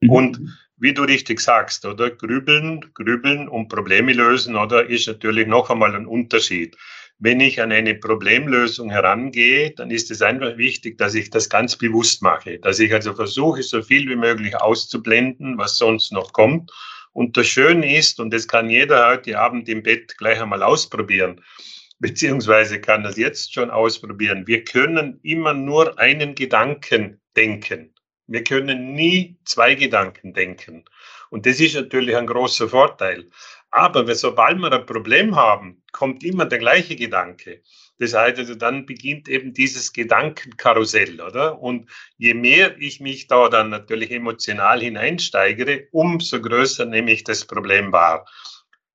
Mhm. 0.00 0.10
Und 0.10 0.58
wie 0.78 0.92
du 0.92 1.02
richtig 1.02 1.40
sagst, 1.40 1.84
oder 1.86 2.10
grübeln, 2.10 2.80
grübeln 2.94 3.48
und 3.48 3.68
Probleme 3.68 4.12
lösen, 4.12 4.56
oder 4.56 4.86
ist 4.86 5.06
natürlich 5.08 5.46
noch 5.46 5.70
einmal 5.70 5.94
ein 5.94 6.06
Unterschied. 6.06 6.76
Wenn 7.18 7.40
ich 7.40 7.62
an 7.62 7.72
eine 7.72 7.94
Problemlösung 7.94 8.90
herangehe, 8.90 9.70
dann 9.70 9.90
ist 9.90 10.10
es 10.10 10.20
einfach 10.20 10.58
wichtig, 10.58 10.98
dass 10.98 11.14
ich 11.14 11.30
das 11.30 11.48
ganz 11.48 11.76
bewusst 11.76 12.20
mache, 12.20 12.58
dass 12.58 12.78
ich 12.78 12.92
also 12.92 13.14
versuche, 13.14 13.62
so 13.62 13.80
viel 13.80 14.06
wie 14.10 14.16
möglich 14.16 14.54
auszublenden, 14.54 15.56
was 15.56 15.78
sonst 15.78 16.12
noch 16.12 16.34
kommt. 16.34 16.70
Und 17.12 17.38
das 17.38 17.46
Schöne 17.46 17.96
ist, 17.96 18.20
und 18.20 18.34
das 18.34 18.46
kann 18.46 18.68
jeder 18.68 19.08
heute 19.08 19.38
Abend 19.38 19.70
im 19.70 19.82
Bett 19.82 20.18
gleich 20.18 20.38
einmal 20.38 20.62
ausprobieren, 20.62 21.40
beziehungsweise 21.98 22.82
kann 22.82 23.02
das 23.02 23.16
jetzt 23.16 23.54
schon 23.54 23.70
ausprobieren. 23.70 24.46
Wir 24.46 24.64
können 24.64 25.18
immer 25.22 25.54
nur 25.54 25.98
einen 25.98 26.34
Gedanken 26.34 27.18
denken. 27.34 27.95
Wir 28.26 28.42
können 28.42 28.94
nie 28.94 29.36
zwei 29.44 29.74
Gedanken 29.74 30.32
denken. 30.32 30.84
Und 31.30 31.46
das 31.46 31.60
ist 31.60 31.74
natürlich 31.74 32.16
ein 32.16 32.26
großer 32.26 32.68
Vorteil. 32.68 33.28
Aber 33.70 34.14
sobald 34.14 34.58
wir 34.58 34.72
ein 34.72 34.86
Problem 34.86 35.36
haben, 35.36 35.82
kommt 35.92 36.24
immer 36.24 36.46
der 36.46 36.58
gleiche 36.58 36.96
Gedanke. 36.96 37.62
Das 37.98 38.14
heißt, 38.14 38.38
also 38.38 38.54
dann 38.54 38.86
beginnt 38.86 39.28
eben 39.28 39.52
dieses 39.52 39.92
Gedankenkarussell, 39.92 41.20
oder? 41.20 41.60
Und 41.60 41.90
je 42.18 42.34
mehr 42.34 42.76
ich 42.78 43.00
mich 43.00 43.26
da 43.26 43.48
dann 43.48 43.70
natürlich 43.70 44.10
emotional 44.10 44.80
hineinsteigere, 44.80 45.88
umso 45.92 46.40
größer 46.40 46.84
nehme 46.84 47.12
ich 47.12 47.24
das 47.24 47.44
Problem 47.44 47.92
wahr. 47.92 48.26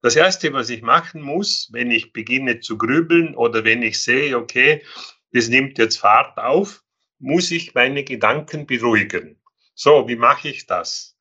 Das 0.01 0.15
erste, 0.15 0.51
was 0.53 0.69
ich 0.69 0.81
machen 0.81 1.21
muss, 1.21 1.69
wenn 1.71 1.91
ich 1.91 2.13
beginne 2.13 2.59
zu 2.59 2.77
grübeln 2.77 3.35
oder 3.35 3.63
wenn 3.63 3.83
ich 3.83 4.01
sehe, 4.01 4.35
okay, 4.37 4.83
das 5.31 5.47
nimmt 5.47 5.77
jetzt 5.77 5.99
Fahrt 5.99 6.37
auf, 6.37 6.83
muss 7.21 7.51
ich 7.51 7.75
meine 7.75 8.03
Gedanken 8.03 8.65
beruhigen. 8.65 9.39
So, 9.75 10.07
wie 10.07 10.15
mache 10.15 10.49
ich 10.49 10.65
das? 10.65 11.15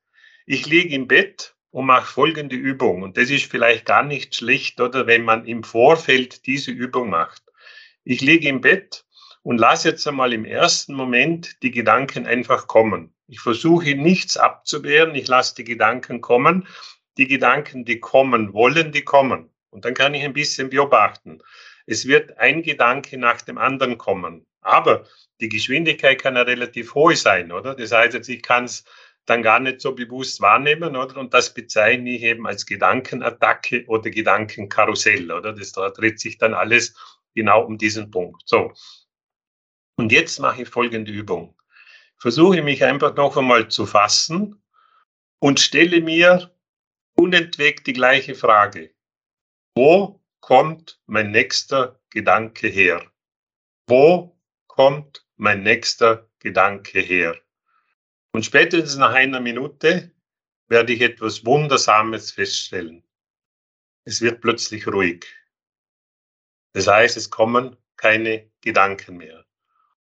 Ich 0.47 0.67
liege 0.67 0.95
im 0.95 1.07
Bett 1.07 1.55
und 1.71 1.87
mache 1.87 2.11
folgende 2.11 2.57
Übung. 2.57 3.03
Und 3.03 3.17
das 3.17 3.31
ist 3.31 3.51
vielleicht 3.51 3.85
gar 3.85 4.03
nicht 4.03 4.35
schlecht, 4.35 4.81
oder 4.81 5.07
wenn 5.07 5.25
man 5.25 5.45
im 5.45 5.63
Vorfeld 5.63 6.47
diese 6.47 6.71
Übung 6.71 7.11
macht. 7.11 7.43
Ich 8.03 8.23
liege 8.23 8.49
im 8.49 8.63
Bett 8.63 9.05
und 9.43 9.59
lasse 9.59 9.91
jetzt 9.91 10.09
einmal 10.09 10.33
im 10.33 10.45
ersten 10.45 10.95
Moment 10.95 11.63
die 11.63 11.71
Gedanken 11.71 12.27
einfach 12.27 12.67
kommen. 12.67 13.15
Ich 13.27 13.41
versuche 13.41 13.95
nichts 13.95 14.37
abzuwehren, 14.37 15.15
ich 15.15 15.29
lasse 15.29 15.55
die 15.55 15.65
Gedanken 15.65 16.21
kommen. 16.21 16.67
Die 17.19 17.29
Gedanken, 17.29 17.85
die 17.85 18.01
kommen 18.01 18.55
wollen, 18.55 18.93
die 18.93 19.03
kommen. 19.05 19.51
Und 19.69 19.85
dann 19.85 19.95
kann 19.95 20.15
ich 20.15 20.25
ein 20.25 20.33
bisschen 20.33 20.71
beobachten. 20.71 21.43
Es 21.87 22.07
wird 22.07 22.39
ein 22.39 22.63
Gedanke 22.63 23.19
nach 23.19 23.43
dem 23.43 23.59
anderen 23.59 23.99
kommen. 23.99 24.47
Aber 24.61 25.07
die 25.41 25.49
Geschwindigkeit 25.49 26.21
kann 26.21 26.37
ja 26.37 26.43
relativ 26.43 26.95
hoch 26.95 27.15
sein, 27.15 27.53
oder? 27.53 27.75
Das 27.75 27.93
heißt, 27.93 28.29
ich 28.29 28.43
kann 28.43 28.65
es 28.65 28.85
dann 29.27 29.43
gar 29.43 29.61
nicht 29.61 29.81
so 29.81 29.95
bewusst 29.95 30.41
wahrnehmen, 30.41 30.97
oder? 30.97 31.19
Und 31.19 31.35
das 31.35 31.55
bezeichne 31.55 32.11
ich 32.11 32.23
eben 32.23 32.47
als 32.47 32.67
Gedankenattacke 32.67 33.85
oder 33.87 34.11
Gedankenkarussell, 34.11 35.31
oder? 35.31 35.53
Das 35.53 35.73
da 35.73 35.91
dreht 35.91 36.21
sich 36.21 36.39
dann 36.39 36.55
alles 36.55 36.95
genau 37.35 37.65
um 37.65 37.79
diesen 37.79 38.11
Punkt. 38.11 38.43
So. 38.47 38.73
Und 39.97 40.13
jetzt 40.13 40.41
mache 40.41 40.63
ich 40.63 40.69
folgende 40.69 41.13
Übung. 41.13 41.57
Versuche 42.19 42.63
mich 42.63 42.85
einfach 42.85 43.15
noch 43.15 43.37
einmal 43.37 43.69
zu 43.69 43.87
fassen 43.87 44.63
und 45.39 45.61
stelle 45.61 46.01
mir 46.01 46.55
unentwegt 47.15 47.87
die 47.87 47.93
gleiche 47.93 48.35
Frage. 48.35 48.95
Wo 49.75 50.21
kommt 50.41 51.01
mein 51.07 51.31
nächster 51.31 52.01
Gedanke 52.11 52.69
her? 52.69 53.03
Wo 53.87 54.40
kommt 54.71 55.27
mein 55.37 55.63
nächster 55.63 56.29
Gedanke 56.39 57.01
her? 57.01 57.37
Und 58.33 58.45
spätestens 58.45 58.97
nach 58.97 59.13
einer 59.13 59.41
Minute 59.41 60.13
werde 60.69 60.93
ich 60.93 61.01
etwas 61.01 61.45
Wundersames 61.45 62.31
feststellen. 62.31 63.03
Es 64.05 64.21
wird 64.21 64.41
plötzlich 64.41 64.87
ruhig. 64.87 65.27
Das 66.73 66.87
heißt, 66.87 67.17
es 67.17 67.31
kommen 67.31 67.77
keine 67.97 68.49
Gedanken 68.61 69.17
mehr. 69.17 69.45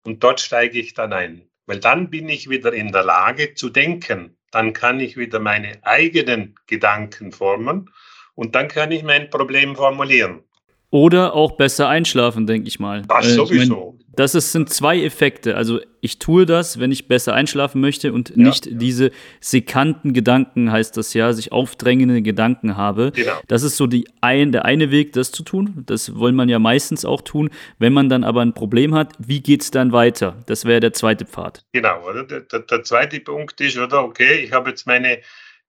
Und 0.04 0.22
dort 0.22 0.40
steige 0.40 0.78
ich 0.78 0.94
dann 0.94 1.12
ein, 1.12 1.50
weil 1.66 1.80
dann 1.80 2.08
bin 2.08 2.28
ich 2.28 2.48
wieder 2.48 2.72
in 2.72 2.92
der 2.92 3.02
Lage 3.02 3.54
zu 3.54 3.68
denken. 3.68 4.38
Dann 4.52 4.72
kann 4.72 5.00
ich 5.00 5.16
wieder 5.16 5.40
meine 5.40 5.84
eigenen 5.84 6.54
Gedanken 6.66 7.32
formen 7.32 7.90
und 8.34 8.54
dann 8.54 8.68
kann 8.68 8.92
ich 8.92 9.02
mein 9.02 9.28
Problem 9.28 9.74
formulieren. 9.74 10.44
Oder 10.90 11.34
auch 11.34 11.52
besser 11.56 11.88
einschlafen, 11.88 12.46
denke 12.46 12.68
ich 12.68 12.78
mal. 12.78 13.02
Das 13.02 13.26
äh, 13.26 13.34
sowieso. 13.34 13.98
Das 14.14 14.34
ist, 14.34 14.52
sind 14.52 14.68
zwei 14.70 15.02
Effekte. 15.02 15.56
Also 15.56 15.80
ich 16.00 16.18
tue 16.18 16.44
das, 16.44 16.78
wenn 16.78 16.92
ich 16.92 17.08
besser 17.08 17.34
einschlafen 17.34 17.80
möchte 17.80 18.12
und 18.12 18.30
ja, 18.30 18.36
nicht 18.36 18.66
ja. 18.66 18.72
diese 18.74 19.10
sekanten 19.40 20.12
Gedanken, 20.12 20.70
heißt 20.70 20.96
das 20.96 21.14
ja, 21.14 21.32
sich 21.32 21.52
aufdrängende 21.52 22.22
Gedanken 22.22 22.76
habe. 22.76 23.12
Genau. 23.14 23.40
Das 23.48 23.62
ist 23.62 23.76
so 23.76 23.86
die 23.86 24.06
ein, 24.20 24.52
der 24.52 24.64
eine 24.64 24.90
Weg, 24.90 25.12
das 25.12 25.32
zu 25.32 25.42
tun. 25.42 25.82
Das 25.86 26.14
wollen 26.16 26.34
man 26.34 26.48
ja 26.48 26.58
meistens 26.58 27.04
auch 27.04 27.22
tun. 27.22 27.50
Wenn 27.78 27.92
man 27.92 28.08
dann 28.08 28.24
aber 28.24 28.42
ein 28.42 28.52
Problem 28.52 28.94
hat, 28.94 29.14
wie 29.18 29.40
geht 29.40 29.62
es 29.62 29.70
dann 29.70 29.92
weiter? 29.92 30.36
Das 30.46 30.64
wäre 30.64 30.80
der 30.80 30.92
zweite 30.92 31.24
Pfad. 31.24 31.64
Genau, 31.72 32.06
oder? 32.08 32.24
Der, 32.24 32.40
der, 32.40 32.60
der 32.60 32.82
zweite 32.82 33.20
Punkt 33.20 33.60
ist, 33.60 33.78
oder? 33.78 34.04
Okay, 34.04 34.44
ich 34.44 34.52
habe 34.52 34.70
jetzt 34.70 34.86
meine 34.86 35.20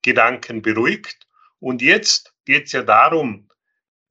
Gedanken 0.02 0.62
beruhigt 0.62 1.28
und 1.60 1.82
jetzt 1.82 2.34
geht 2.46 2.66
es 2.66 2.74
ja 2.74 2.84
darum, 2.84 3.48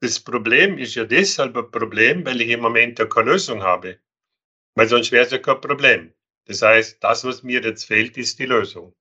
das 0.00 0.18
Problem 0.18 0.78
ist 0.78 0.96
ja 0.96 1.04
deshalb 1.04 1.56
ein 1.56 1.70
Problem, 1.70 2.26
weil 2.26 2.40
ich 2.40 2.48
im 2.48 2.60
Moment 2.60 2.98
ja 2.98 3.06
keine 3.06 3.32
Lösung 3.32 3.62
habe. 3.62 3.98
Weil 4.74 4.88
sonst 4.88 5.12
wäre 5.12 5.24
es 5.24 5.32
ja 5.32 5.38
kein 5.38 5.60
Problem. 5.60 6.12
Das 6.46 6.62
heißt, 6.62 7.02
das, 7.02 7.24
was 7.24 7.42
mir 7.42 7.62
jetzt 7.62 7.84
fehlt, 7.84 8.16
ist 8.16 8.38
die 8.38 8.46
Lösung. 8.46 8.94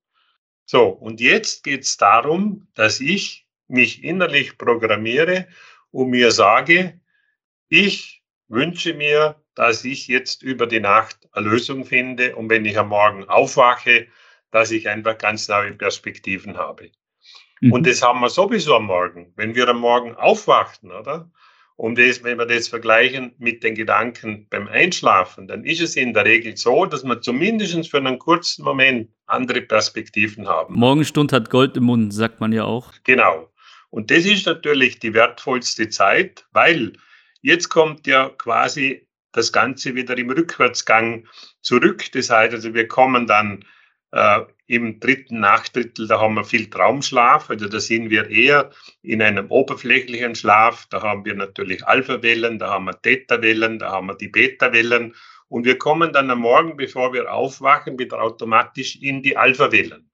So, 0.65 0.87
und 0.87 1.19
jetzt 1.19 1.63
geht 1.63 1.81
es 1.81 1.97
darum, 1.97 2.67
dass 2.75 2.99
ich 2.99 3.47
mich 3.67 4.03
innerlich 4.03 4.57
programmiere 4.57 5.47
und 5.91 6.09
mir 6.09 6.31
sage, 6.31 6.99
ich 7.69 8.23
wünsche 8.47 8.93
mir, 8.93 9.41
dass 9.55 9.83
ich 9.85 10.07
jetzt 10.07 10.43
über 10.43 10.67
die 10.67 10.79
Nacht 10.79 11.27
eine 11.31 11.49
Lösung 11.49 11.85
finde 11.85 12.35
und 12.35 12.49
wenn 12.49 12.65
ich 12.65 12.77
am 12.77 12.89
Morgen 12.89 13.27
aufwache, 13.27 14.07
dass 14.51 14.71
ich 14.71 14.87
einfach 14.89 15.17
ganz 15.17 15.47
neue 15.47 15.73
Perspektiven 15.73 16.57
habe. 16.57 16.91
Mhm. 17.61 17.71
Und 17.71 17.87
das 17.87 18.01
haben 18.01 18.19
wir 18.19 18.29
sowieso 18.29 18.75
am 18.75 18.85
Morgen. 18.85 19.33
Wenn 19.35 19.55
wir 19.55 19.67
am 19.69 19.79
Morgen 19.79 20.15
aufwachen, 20.15 20.91
oder? 20.91 21.31
Und 21.81 21.97
wenn 21.97 22.37
wir 22.37 22.45
das 22.45 22.67
vergleichen 22.67 23.33
mit 23.39 23.63
den 23.63 23.73
Gedanken 23.73 24.45
beim 24.51 24.67
Einschlafen, 24.67 25.47
dann 25.47 25.65
ist 25.65 25.81
es 25.81 25.95
in 25.95 26.13
der 26.13 26.25
Regel 26.25 26.55
so, 26.55 26.85
dass 26.85 27.03
wir 27.03 27.19
zumindest 27.21 27.89
für 27.89 27.97
einen 27.97 28.19
kurzen 28.19 28.63
Moment 28.63 29.09
andere 29.25 29.63
Perspektiven 29.63 30.47
haben. 30.47 30.75
Morgenstund 30.75 31.33
hat 31.33 31.49
Gold 31.49 31.75
im 31.77 31.85
Mund, 31.85 32.13
sagt 32.13 32.39
man 32.39 32.53
ja 32.53 32.65
auch. 32.65 32.93
Genau. 33.03 33.51
Und 33.89 34.11
das 34.11 34.25
ist 34.25 34.45
natürlich 34.45 34.99
die 34.99 35.15
wertvollste 35.15 35.89
Zeit, 35.89 36.45
weil 36.51 36.93
jetzt 37.41 37.69
kommt 37.69 38.05
ja 38.05 38.29
quasi 38.29 39.07
das 39.31 39.51
Ganze 39.51 39.95
wieder 39.95 40.15
im 40.19 40.29
Rückwärtsgang 40.29 41.25
zurück. 41.63 42.11
Das 42.11 42.29
heißt 42.29 42.53
also, 42.53 42.75
wir 42.75 42.87
kommen 42.87 43.25
dann 43.25 43.65
äh, 44.11 44.41
Im 44.67 44.99
dritten 44.99 45.41
Nachtdrittel, 45.41 46.07
da 46.07 46.19
haben 46.19 46.35
wir 46.35 46.45
viel 46.45 46.69
Traumschlaf, 46.69 47.49
also 47.49 47.67
da 47.67 47.79
sind 47.79 48.09
wir 48.09 48.29
eher 48.29 48.71
in 49.01 49.21
einem 49.21 49.51
oberflächlichen 49.51 50.35
Schlaf. 50.35 50.85
Da 50.89 51.01
haben 51.01 51.25
wir 51.25 51.35
natürlich 51.35 51.85
Alpha-Wellen, 51.85 52.59
da 52.59 52.69
haben 52.69 52.85
wir 52.85 53.01
Theta-Wellen, 53.01 53.79
da 53.79 53.91
haben 53.91 54.07
wir 54.07 54.15
die 54.15 54.29
Beta-Wellen. 54.29 55.13
Und 55.49 55.65
wir 55.65 55.77
kommen 55.77 56.13
dann 56.13 56.29
am 56.29 56.39
Morgen, 56.39 56.77
bevor 56.77 57.11
wir 57.11 57.33
aufwachen, 57.33 57.99
wieder 57.99 58.21
automatisch 58.21 58.95
in 59.01 59.21
die 59.21 59.35
Alpha-Wellen. 59.35 60.09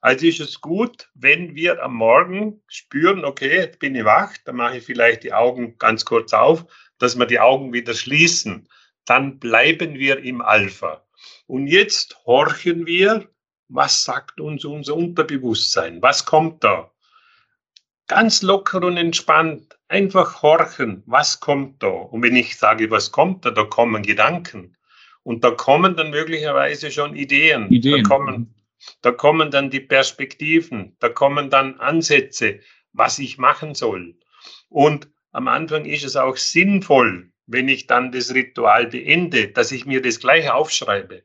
Also 0.00 0.26
ist 0.26 0.40
es 0.40 0.60
gut, 0.60 1.10
wenn 1.14 1.54
wir 1.54 1.82
am 1.82 1.94
Morgen 1.94 2.62
spüren, 2.68 3.24
okay, 3.24 3.56
jetzt 3.56 3.78
bin 3.80 3.94
ich 3.94 4.04
wach, 4.04 4.36
dann 4.44 4.56
mache 4.56 4.78
ich 4.78 4.84
vielleicht 4.84 5.24
die 5.24 5.32
Augen 5.32 5.76
ganz 5.78 6.04
kurz 6.04 6.32
auf, 6.32 6.64
dass 6.98 7.18
wir 7.18 7.26
die 7.26 7.40
Augen 7.40 7.72
wieder 7.72 7.94
schließen. 7.94 8.68
Dann 9.04 9.38
bleiben 9.38 9.94
wir 9.94 10.18
im 10.22 10.40
Alpha. 10.40 11.04
Und 11.46 11.66
jetzt 11.66 12.16
horchen 12.26 12.86
wir 12.86 13.28
was 13.68 14.04
sagt 14.04 14.40
uns 14.40 14.64
unser 14.64 14.96
Unterbewusstsein? 14.96 16.00
Was 16.02 16.24
kommt 16.24 16.64
da? 16.64 16.90
Ganz 18.06 18.42
locker 18.42 18.82
und 18.82 18.96
entspannt, 18.96 19.78
einfach 19.88 20.42
horchen, 20.42 21.02
was 21.06 21.40
kommt 21.40 21.82
da? 21.82 21.88
Und 21.88 22.22
wenn 22.22 22.36
ich 22.36 22.56
sage, 22.56 22.90
was 22.90 23.12
kommt 23.12 23.44
da, 23.44 23.50
da 23.50 23.64
kommen 23.64 24.02
Gedanken. 24.02 24.76
Und 25.22 25.44
da 25.44 25.50
kommen 25.50 25.94
dann 25.94 26.10
möglicherweise 26.10 26.90
schon 26.90 27.14
Ideen. 27.14 27.70
Ideen. 27.70 28.02
Da, 28.02 28.08
kommen, 28.08 28.54
da 29.02 29.10
kommen 29.10 29.50
dann 29.50 29.68
die 29.68 29.80
Perspektiven, 29.80 30.96
da 31.00 31.10
kommen 31.10 31.50
dann 31.50 31.78
Ansätze, 31.80 32.60
was 32.94 33.18
ich 33.18 33.36
machen 33.36 33.74
soll. 33.74 34.14
Und 34.70 35.08
am 35.32 35.46
Anfang 35.48 35.84
ist 35.84 36.04
es 36.04 36.16
auch 36.16 36.38
sinnvoll, 36.38 37.30
wenn 37.46 37.68
ich 37.68 37.86
dann 37.86 38.12
das 38.12 38.32
Ritual 38.32 38.86
beende, 38.86 39.48
dass 39.48 39.70
ich 39.70 39.84
mir 39.84 40.00
das 40.00 40.18
gleich 40.20 40.50
aufschreibe. 40.50 41.24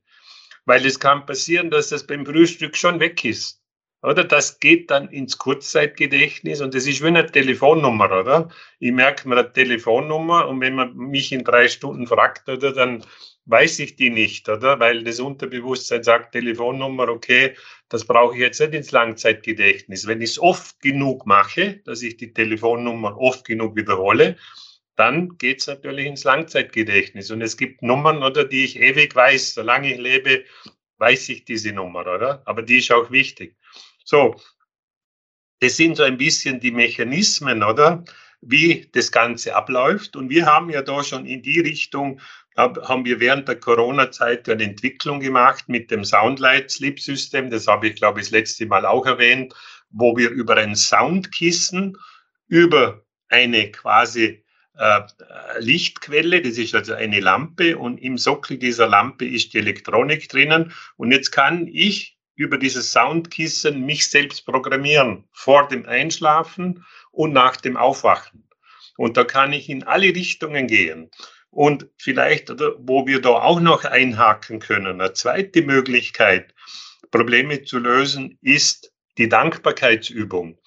Weil 0.66 0.86
es 0.86 1.00
kann 1.00 1.26
passieren, 1.26 1.70
dass 1.70 1.90
das 1.90 2.08
beim 2.08 2.26
Frühstück 2.26 2.78
schon 2.78 3.00
weg 3.00 3.24
ist. 3.26 3.64
Oder 4.04 4.26
das 4.26 4.60
geht 4.60 4.92
dann 4.92 5.08
ins 5.10 5.38
Kurzzeitgedächtnis 5.38 6.60
und 6.60 6.74
das 6.74 6.86
ist 6.88 7.02
wie 7.02 7.08
eine 7.08 7.26
Telefonnummer, 7.26 8.12
oder? 8.12 8.50
Ich 8.80 8.92
merke 8.92 9.30
mir 9.30 9.38
eine 9.38 9.54
Telefonnummer 9.54 10.50
und 10.50 10.60
wenn 10.60 10.76
man 10.76 10.94
mich 10.98 11.32
in 11.32 11.46
drei 11.46 11.70
Stunden 11.70 12.06
fragt, 12.06 12.50
oder, 12.50 12.74
dann 12.74 13.06
weiß 13.46 13.80
ich 13.80 13.96
die 13.96 14.10
nicht, 14.10 14.50
oder? 14.50 14.78
Weil 14.82 15.06
das 15.06 15.22
Unterbewusstsein 15.22 16.04
sagt, 16.04 16.34
Telefonnummer, 16.34 17.08
okay, 17.08 17.56
das 17.88 18.06
brauche 18.06 18.36
ich 18.36 18.42
jetzt 18.42 18.60
nicht 18.60 18.74
ins 18.74 18.92
Langzeitgedächtnis. 18.92 20.06
Wenn 20.06 20.22
ich 20.22 20.32
es 20.32 20.40
oft 20.40 20.82
genug 20.82 21.26
mache, 21.26 21.82
dass 21.86 22.02
ich 22.02 22.18
die 22.18 22.34
Telefonnummer 22.34 23.18
oft 23.18 23.46
genug 23.46 23.78
wiederhole, 23.78 24.36
dann 24.96 25.38
geht 25.38 25.62
es 25.62 25.68
natürlich 25.68 26.06
ins 26.06 26.24
Langzeitgedächtnis. 26.24 27.32
Und 27.32 27.42
es 27.42 27.58
gibt 27.58 27.82
Nummern, 27.82 28.24
oder, 28.24 28.46
die 28.46 28.66
ich 28.66 28.80
ewig 28.80 29.16
weiß. 29.16 29.56
Solange 29.56 29.94
ich 29.94 30.00
lebe, 30.00 30.44
weiß 30.98 31.30
ich 31.30 31.46
diese 31.46 31.72
Nummer, 31.72 32.02
oder? 32.02 32.42
Aber 32.46 32.62
die 32.62 32.78
ist 32.78 32.92
auch 32.92 33.10
wichtig. 33.12 33.58
So, 34.04 34.36
das 35.60 35.78
sind 35.78 35.98
so 35.98 36.04
ein 36.04 36.18
bisschen 36.18 36.60
die 36.60 36.72
Mechanismen, 36.72 37.64
oder? 37.64 38.04
Wie 38.42 38.90
das 38.92 39.12
Ganze 39.12 39.56
abläuft. 39.56 40.16
Und 40.16 40.30
wir 40.30 40.46
haben 40.46 40.70
ja 40.70 40.82
da 40.82 41.04
schon 41.04 41.26
in 41.26 41.42
die 41.42 41.60
Richtung, 41.62 42.20
haben 42.56 43.06
wir 43.06 43.20
während 43.20 43.48
der 43.48 43.60
Corona-Zeit 43.60 44.48
eine 44.48 44.64
Entwicklung 44.64 45.20
gemacht 45.22 45.68
mit 45.68 45.90
dem 45.90 46.06
Soundlight 46.06 46.70
Sleep 46.70 47.00
System. 47.00 47.50
Das 47.50 47.66
habe 47.66 47.88
ich, 47.88 47.96
glaube 47.96 48.20
ich, 48.20 48.28
das 48.28 48.32
letzte 48.32 48.68
Mal 48.68 48.86
auch 48.86 49.06
erwähnt, 49.08 49.56
wo 49.90 50.16
wir 50.16 50.30
über 50.30 50.58
ein 50.58 50.76
Soundkissen, 50.76 51.98
über 52.48 53.04
eine 53.30 53.72
quasi 53.72 54.44
äh, 54.78 55.02
Lichtquelle, 55.60 56.42
das 56.42 56.58
ist 56.58 56.74
also 56.74 56.94
eine 56.94 57.20
Lampe 57.20 57.78
und 57.78 57.98
im 58.00 58.18
Sockel 58.18 58.58
dieser 58.58 58.88
Lampe 58.88 59.26
ist 59.26 59.54
die 59.54 59.60
Elektronik 59.60 60.30
drinnen 60.30 60.74
und 60.98 61.12
jetzt 61.12 61.32
kann 61.32 61.68
ich 61.68 62.18
über 62.36 62.58
dieses 62.58 62.92
Soundkissen 62.92 63.86
mich 63.86 64.08
selbst 64.08 64.46
programmieren 64.46 65.26
vor 65.32 65.68
dem 65.68 65.86
Einschlafen 65.86 66.84
und 67.12 67.34
nach 67.34 67.58
dem 67.58 67.78
Aufwachen. 67.78 68.48
Und 68.98 69.18
da 69.18 69.24
kann 69.24 69.54
ich 69.54 69.70
in 69.70 69.84
alle 69.84 70.08
Richtungen 70.08 70.68
gehen. 70.68 71.12
Und 71.50 71.88
vielleicht, 71.98 72.50
wo 72.50 73.06
wir 73.06 73.22
da 73.22 73.30
auch 73.30 73.60
noch 73.60 73.86
einhaken 73.86 74.60
können, 74.60 75.00
eine 75.00 75.14
zweite 75.14 75.62
Möglichkeit, 75.62 76.54
Probleme 77.12 77.64
zu 77.64 77.78
lösen, 77.78 78.40
ist 78.42 78.92
die 79.20 79.30
Dankbarkeitsübung 79.30 80.58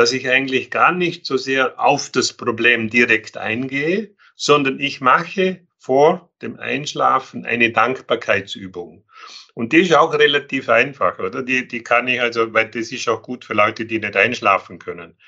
dass 0.00 0.12
ich 0.12 0.30
eigentlich 0.30 0.70
gar 0.70 0.92
nicht 0.92 1.26
so 1.26 1.36
sehr 1.36 1.78
auf 1.78 2.08
das 2.08 2.32
Problem 2.32 2.88
direkt 2.88 3.36
eingehe, 3.36 4.14
sondern 4.34 4.80
ich 4.80 5.02
mache 5.02 5.66
vor 5.76 6.30
dem 6.40 6.58
Einschlafen 6.58 7.44
eine 7.44 7.70
Dankbarkeitsübung. 7.70 9.04
Und 9.52 9.74
die 9.74 9.82
ist 9.82 9.94
auch 9.94 10.14
relativ 10.14 10.70
einfach, 10.70 11.18
oder? 11.18 11.42
Die, 11.42 11.68
die 11.68 11.82
kann 11.82 12.08
ich 12.08 12.18
also, 12.18 12.54
weil 12.54 12.70
das 12.70 12.90
ist 12.92 13.10
auch 13.10 13.20
gut 13.20 13.44
für 13.44 13.52
Leute, 13.52 13.84
die 13.84 13.98
nicht 13.98 14.16
einschlafen 14.16 14.78
können. 14.78 15.18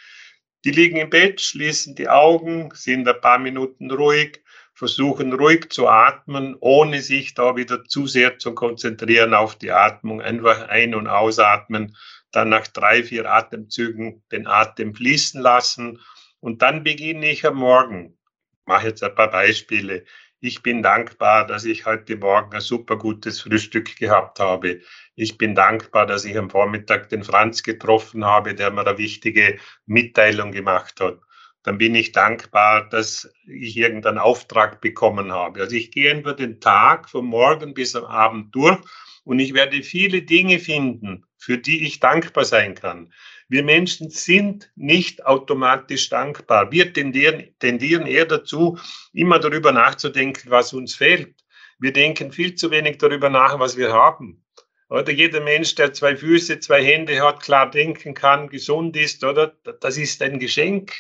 Die 0.65 0.71
liegen 0.71 0.97
im 0.97 1.11
Bett, 1.11 1.43
schließen 1.43 1.95
die 1.95 2.09
Augen, 2.09 2.71
sind 2.73 3.07
ein 3.07 3.21
paar 3.21 3.39
Minuten 3.39 3.91
ruhig, 3.91 4.43
versuchen 4.73 5.35
ruhig 5.35 5.69
zu 5.69 5.87
atmen, 5.87 6.57
ohne 6.61 7.03
sich 7.03 7.35
da 7.35 7.57
wieder 7.57 7.85
zu 7.85 8.07
sehr 8.07 8.39
zu 8.39 8.55
konzentrieren 8.55 9.35
auf 9.35 9.55
die 9.55 9.71
Atmung. 9.71 10.23
Einfach 10.23 10.67
ein- 10.69 10.95
und 10.95 11.09
ausatmen 11.09 11.95
dann 12.33 12.49
nach 12.49 12.67
drei, 12.67 13.05
vier 13.05 13.31
Atemzügen 13.31 14.23
den 14.33 14.47
Atem 14.47 14.95
fließen 14.95 15.41
lassen 15.41 16.01
und 16.41 16.63
dann 16.63 16.83
beginne 16.83 17.31
ich 17.31 17.47
am 17.47 17.57
Morgen. 17.57 18.19
Ich 18.53 18.67
mache 18.67 18.89
jetzt 18.89 19.03
ein 19.03 19.15
paar 19.15 19.31
Beispiele. 19.31 20.05
Ich 20.41 20.63
bin 20.63 20.83
dankbar, 20.83 21.47
dass 21.47 21.65
ich 21.65 21.87
heute 21.87 22.17
Morgen 22.17 22.53
ein 22.53 22.61
super 22.61 22.97
gutes 22.97 23.41
Frühstück 23.43 23.97
gehabt 23.97 24.41
habe. 24.41 24.81
Ich 25.15 25.39
bin 25.39 25.55
dankbar, 25.55 26.05
dass 26.05 26.25
ich 26.25 26.37
am 26.37 26.51
Vormittag 26.51 27.11
den 27.11 27.23
Franz 27.23 27.63
getroffen 27.63 28.25
habe, 28.25 28.57
der 28.57 28.73
mir 28.73 28.85
eine 28.85 28.99
wichtige 28.99 29.59
Mitteilung 29.87 30.51
gemacht 30.51 31.01
hat. 31.01 31.21
Dann 31.63 31.79
bin 31.79 31.95
ich 31.95 32.11
dankbar, 32.11 32.89
dass 32.89 33.33
ich 33.47 33.77
irgendeinen 33.77 34.19
Auftrag 34.19 34.81
bekommen 34.81 35.31
habe. 35.31 35.61
Also 35.61 35.77
ich 35.77 35.93
gehe 35.93 36.19
über 36.19 36.35
den 36.35 36.61
Tag 36.61 37.09
vom 37.09 37.27
Morgen 37.27 37.73
bis 37.73 37.95
am 37.95 38.05
Abend 38.05 38.53
durch 38.53 38.81
und 39.23 39.39
ich 39.39 39.55
werde 39.55 39.83
viele 39.85 40.23
Dinge 40.23 40.59
finden, 40.59 41.25
für 41.43 41.59
die 41.59 41.85
ich 41.85 41.99
dankbar 41.99 42.45
sein 42.45 42.77
kann. 42.77 43.13
Wir 43.49 43.65
Menschen 43.65 44.11
sind 44.11 44.71
nicht 44.77 45.27
automatisch 45.27 46.09
dankbar. 46.09 46.71
Wir 46.71 46.93
tendieren, 46.93 47.53
tendieren 47.59 48.07
eher 48.07 48.27
dazu, 48.27 48.79
immer 49.13 49.41
darüber 49.41 49.73
nachzudenken, 49.73 50.51
was 50.51 50.73
uns 50.73 50.95
fehlt. 50.95 51.35
Wir 51.81 51.93
denken 51.93 52.31
viel 52.31 52.55
zu 52.55 52.71
wenig 52.71 52.99
darüber 52.99 53.29
nach, 53.29 53.59
was 53.59 53.77
wir 53.77 53.93
haben. 53.93 54.45
Oder 54.89 55.11
jeder 55.11 55.41
Mensch, 55.41 55.75
der 55.75 55.93
zwei 55.93 56.15
Füße, 56.15 56.61
zwei 56.61 56.85
Hände 56.85 57.21
hat, 57.21 57.43
klar 57.43 57.69
denken 57.69 58.15
kann, 58.15 58.49
gesund 58.49 58.97
ist, 58.97 59.25
oder? 59.25 59.49
Das 59.81 59.99
ist 59.99 60.23
ein 60.23 60.39
Geschenk. 60.39 60.93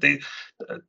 Die, 0.00 0.22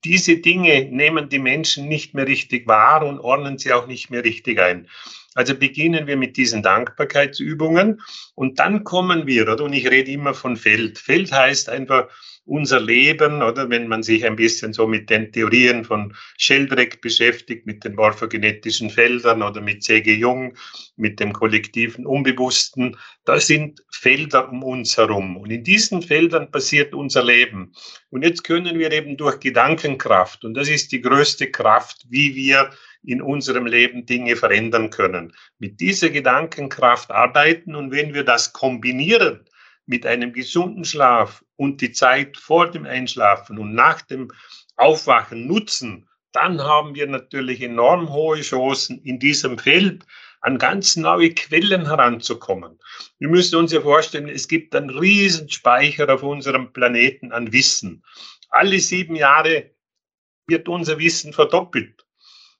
diese 0.03 0.37
Dinge 0.37 0.85
nehmen 0.85 1.29
die 1.29 1.39
Menschen 1.39 1.87
nicht 1.87 2.13
mehr 2.13 2.27
richtig 2.27 2.67
wahr 2.67 3.03
und 3.03 3.19
ordnen 3.19 3.57
sie 3.57 3.73
auch 3.73 3.87
nicht 3.87 4.11
mehr 4.11 4.23
richtig 4.23 4.59
ein. 4.59 4.87
Also 5.35 5.55
beginnen 5.55 6.07
wir 6.07 6.17
mit 6.17 6.37
diesen 6.37 6.61
Dankbarkeitsübungen 6.63 8.01
und 8.35 8.59
dann 8.59 8.83
kommen 8.83 9.27
wir, 9.27 9.49
oder? 9.49 9.63
Und 9.63 9.73
ich 9.73 9.89
rede 9.89 10.11
immer 10.11 10.33
von 10.33 10.57
Feld. 10.57 10.99
Feld 10.99 11.31
heißt 11.31 11.69
einfach 11.69 12.09
unser 12.45 12.79
Leben, 12.79 13.41
oder? 13.41 13.69
Wenn 13.69 13.87
man 13.87 14.03
sich 14.03 14.25
ein 14.25 14.35
bisschen 14.35 14.73
so 14.73 14.87
mit 14.87 15.09
den 15.09 15.31
Theorien 15.31 15.85
von 15.85 16.13
Sheldrake 16.37 16.97
beschäftigt, 16.97 17.65
mit 17.65 17.83
den 17.83 17.95
morphogenetischen 17.95 18.89
Feldern 18.89 19.41
oder 19.41 19.61
mit 19.61 19.83
C.G. 19.83 20.13
Jung, 20.13 20.55
mit 20.95 21.19
dem 21.19 21.33
kollektiven 21.33 22.05
Unbewussten, 22.05 22.97
da 23.25 23.39
sind 23.39 23.81
Felder 23.91 24.49
um 24.49 24.63
uns 24.63 24.97
herum. 24.97 25.37
Und 25.37 25.51
in 25.51 25.63
diesen 25.63 26.01
Feldern 26.01 26.51
passiert 26.51 26.93
unser 26.93 27.23
Leben. 27.23 27.73
Und 28.09 28.23
jetzt 28.23 28.43
können 28.43 28.77
wir 28.77 28.91
eben 28.91 29.15
durch 29.15 29.39
Gedankenkraft, 29.39 30.43
und 30.43 30.53
das 30.55 30.69
ist 30.69 30.91
die 30.91 31.01
größte 31.01 31.49
Kraft, 31.49 32.05
wie 32.09 32.35
wir 32.35 32.71
in 33.05 33.21
unserem 33.21 33.65
Leben 33.65 34.05
Dinge 34.05 34.35
verändern 34.35 34.89
können. 34.89 35.33
Mit 35.59 35.79
dieser 35.79 36.09
Gedankenkraft 36.09 37.11
arbeiten 37.11 37.75
und 37.75 37.91
wenn 37.91 38.13
wir 38.13 38.23
das 38.23 38.53
kombinieren 38.53 39.45
mit 39.85 40.05
einem 40.05 40.33
gesunden 40.33 40.85
Schlaf 40.85 41.43
und 41.55 41.81
die 41.81 41.91
Zeit 41.91 42.37
vor 42.37 42.71
dem 42.71 42.85
Einschlafen 42.85 43.59
und 43.59 43.73
nach 43.73 44.01
dem 44.01 44.31
Aufwachen 44.75 45.47
nutzen, 45.47 46.07
dann 46.31 46.61
haben 46.61 46.95
wir 46.95 47.07
natürlich 47.07 47.61
enorm 47.61 48.11
hohe 48.11 48.41
Chancen, 48.41 48.99
in 49.03 49.19
diesem 49.19 49.59
Feld 49.59 50.05
an 50.41 50.57
ganz 50.57 50.95
neue 50.95 51.33
Quellen 51.33 51.85
heranzukommen. 51.85 52.79
Wir 53.19 53.29
müssen 53.29 53.55
uns 53.55 53.71
ja 53.71 53.81
vorstellen, 53.81 54.27
es 54.27 54.47
gibt 54.47 54.75
einen 54.75 54.89
riesen 54.89 55.49
Speicher 55.49 56.13
auf 56.13 56.23
unserem 56.23 56.73
Planeten 56.73 57.31
an 57.31 57.53
Wissen. 57.53 58.03
Alle 58.49 58.79
sieben 58.79 59.15
Jahre 59.15 59.71
wird 60.47 60.67
unser 60.67 60.99
Wissen 60.99 61.33
verdoppelt. 61.33 62.02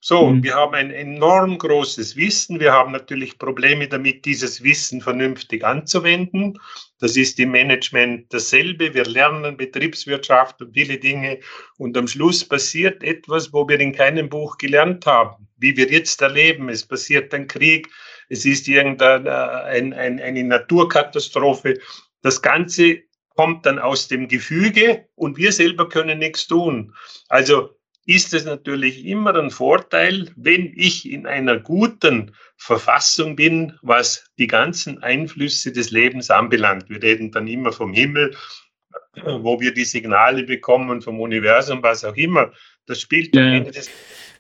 So, 0.06 0.32
mhm. 0.32 0.44
wir 0.44 0.56
haben 0.56 0.74
ein 0.74 0.92
enorm 0.92 1.58
großes 1.58 2.18
Wissen. 2.18 2.60
Wir 2.60 2.74
haben 2.74 2.92
natürlich 2.92 3.40
Probleme 3.40 3.88
damit, 3.88 4.26
dieses 4.26 4.62
Wissen 4.62 5.00
vernünftig 5.00 5.64
anzuwenden. 5.64 6.60
Das 7.00 7.16
ist 7.16 7.40
im 7.40 7.52
Management 7.52 8.34
dasselbe. 8.34 8.94
Wir 8.94 9.06
lernen 9.06 9.56
Betriebswirtschaft 9.56 10.62
und 10.62 10.74
viele 10.74 10.98
Dinge. 10.98 11.40
Und 11.78 11.96
am 11.98 12.10
Schluss 12.10 12.44
passiert 12.44 13.02
etwas, 13.02 13.54
wo 13.54 13.66
wir 13.66 13.80
in 13.80 13.94
keinem 13.94 14.28
Buch 14.28 14.58
gelernt 14.58 15.06
haben, 15.06 15.48
wie 15.56 15.78
wir 15.78 15.90
jetzt 15.90 16.22
erleben. 16.22 16.68
Es 16.68 16.86
passiert 16.86 17.34
ein 17.34 17.48
Krieg. 17.48 17.88
Es 18.28 18.44
ist 18.44 18.68
irgendeine 18.68 19.64
ein, 19.64 19.94
ein, 19.94 20.20
eine 20.20 20.44
Naturkatastrophe. 20.44 21.80
Das 22.22 22.42
Ganze 22.42 23.04
kommt 23.38 23.66
dann 23.66 23.80
aus 23.80 24.10
dem 24.10 24.28
Gefüge 24.28 25.06
und 25.16 25.38
wir 25.38 25.54
selber 25.54 25.88
können 25.88 26.20
nichts 26.20 26.46
tun. 26.46 26.94
Also 27.30 27.70
ist 28.06 28.34
es 28.34 28.46
natürlich 28.46 29.06
immer 29.06 29.36
ein 29.36 29.50
Vorteil, 29.50 30.32
wenn 30.36 30.74
ich 30.76 31.10
in 31.10 31.26
einer 31.26 31.60
guten 31.60 32.34
Verfassung 32.58 33.36
bin, 33.36 33.78
was 33.82 34.30
die 34.38 34.48
ganzen 34.48 35.02
Einflüsse 35.02 35.72
des 35.72 35.92
Lebens 35.92 36.30
anbelangt. 36.30 36.90
Wir 36.90 37.02
reden 37.02 37.32
dann 37.32 37.48
immer 37.48 37.72
vom 37.72 37.94
Himmel, 37.94 38.36
wo 39.24 39.60
wir 39.60 39.74
die 39.74 39.86
Signale 39.86 40.44
bekommen, 40.44 41.02
vom 41.02 41.20
Universum, 41.22 41.82
was 41.82 42.04
auch 42.04 42.16
immer. 42.16 42.52
Das 42.86 43.00
spielt 43.00 43.36
ja. 43.36 43.42
am 43.42 43.54
Ende 43.54 43.72
des 43.72 43.90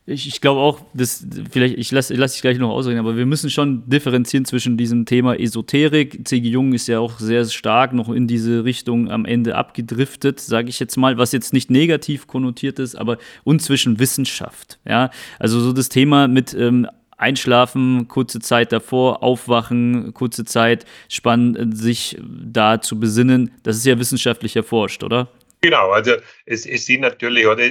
ich, 0.06 0.28
ich 0.28 0.42
glaube 0.42 0.60
auch, 0.60 0.82
dass 0.94 1.26
vielleicht, 1.50 1.78
ich 1.78 1.92
lasse 1.92 2.13
lass 2.16 2.34
dich 2.34 2.42
gleich 2.42 2.58
noch 2.58 2.72
ausreden, 2.72 3.00
aber 3.00 3.16
wir 3.16 3.26
müssen 3.26 3.50
schon 3.50 3.89
differenzieren 3.89 4.44
zwischen 4.44 4.76
diesem 4.76 5.06
Thema 5.06 5.39
Esoterik. 5.39 6.28
C.G. 6.28 6.50
Jung 6.50 6.74
ist 6.74 6.88
ja 6.88 7.00
auch 7.00 7.20
sehr 7.20 7.46
stark 7.46 7.94
noch 7.94 8.10
in 8.10 8.28
diese 8.28 8.66
Richtung 8.66 9.10
am 9.10 9.24
Ende 9.24 9.56
abgedriftet, 9.56 10.42
sage 10.42 10.68
ich 10.68 10.80
jetzt 10.80 10.98
mal, 10.98 11.18
was 11.18 11.32
jetzt 11.32 11.54
nicht 11.54 11.72
negativ 11.72 12.28
konnotiert 12.28 12.80
ist, 12.80 12.96
aber 12.96 13.18
und 13.46 13.62
zwischen 13.62 13.98
Wissenschaft. 14.00 14.80
Ja, 14.86 15.10
also 15.39 15.62
so 15.62 15.72
das 15.72 15.88
Thema 15.88 16.28
mit 16.28 16.54
ähm, 16.54 16.86
Einschlafen, 17.18 18.10
kurze 18.10 18.42
Zeit 18.42 18.74
davor, 18.74 19.24
aufwachen, 19.24 20.13
kurze 20.13 20.44
Zeit 20.44 20.86
spannen, 21.08 21.74
sich 21.74 22.18
da 22.22 22.82
zu 22.82 23.00
besinnen, 23.00 23.52
das 23.63 23.78
ist 23.78 23.86
ja 23.86 23.98
wissenschaftlich 23.98 24.58
erforscht, 24.58 25.04
oder? 25.04 25.30
Genau, 25.63 25.91
also 25.91 26.17
es, 26.45 26.65
es 26.65 26.86
sind 26.86 26.99
natürlich, 26.99 27.47
oder 27.47 27.69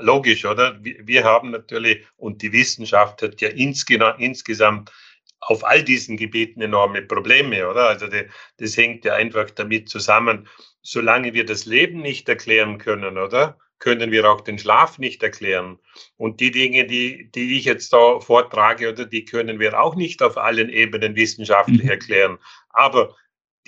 logisch, 0.00 0.44
oder? 0.44 0.76
Wir, 0.82 0.96
wir 1.06 1.22
haben 1.22 1.52
natürlich, 1.52 2.04
und 2.16 2.42
die 2.42 2.52
Wissenschaft 2.52 3.22
hat 3.22 3.40
ja 3.40 3.48
insgesamt 3.48 4.90
auf 5.38 5.64
all 5.64 5.84
diesen 5.84 6.16
Gebieten 6.16 6.60
enorme 6.62 7.00
Probleme, 7.02 7.68
oder? 7.68 7.90
Also 7.90 8.08
die, 8.08 8.24
das 8.56 8.76
hängt 8.76 9.04
ja 9.04 9.14
einfach 9.14 9.50
damit 9.50 9.88
zusammen, 9.88 10.48
solange 10.82 11.32
wir 11.32 11.46
das 11.46 11.64
Leben 11.64 12.00
nicht 12.00 12.28
erklären 12.28 12.78
können, 12.78 13.16
oder? 13.16 13.56
Können 13.78 14.10
wir 14.10 14.28
auch 14.28 14.40
den 14.40 14.58
Schlaf 14.58 14.98
nicht 14.98 15.22
erklären. 15.22 15.78
Und 16.16 16.40
die 16.40 16.50
Dinge, 16.50 16.86
die, 16.86 17.30
die 17.30 17.56
ich 17.56 17.66
jetzt 17.66 17.92
da 17.92 18.18
vortrage, 18.18 18.90
oder 18.90 19.04
die 19.04 19.24
können 19.24 19.60
wir 19.60 19.80
auch 19.80 19.94
nicht 19.94 20.24
auf 20.24 20.36
allen 20.36 20.70
Ebenen 20.70 21.14
wissenschaftlich 21.14 21.84
mhm. 21.84 21.90
erklären. 21.90 22.38
Aber 22.70 23.14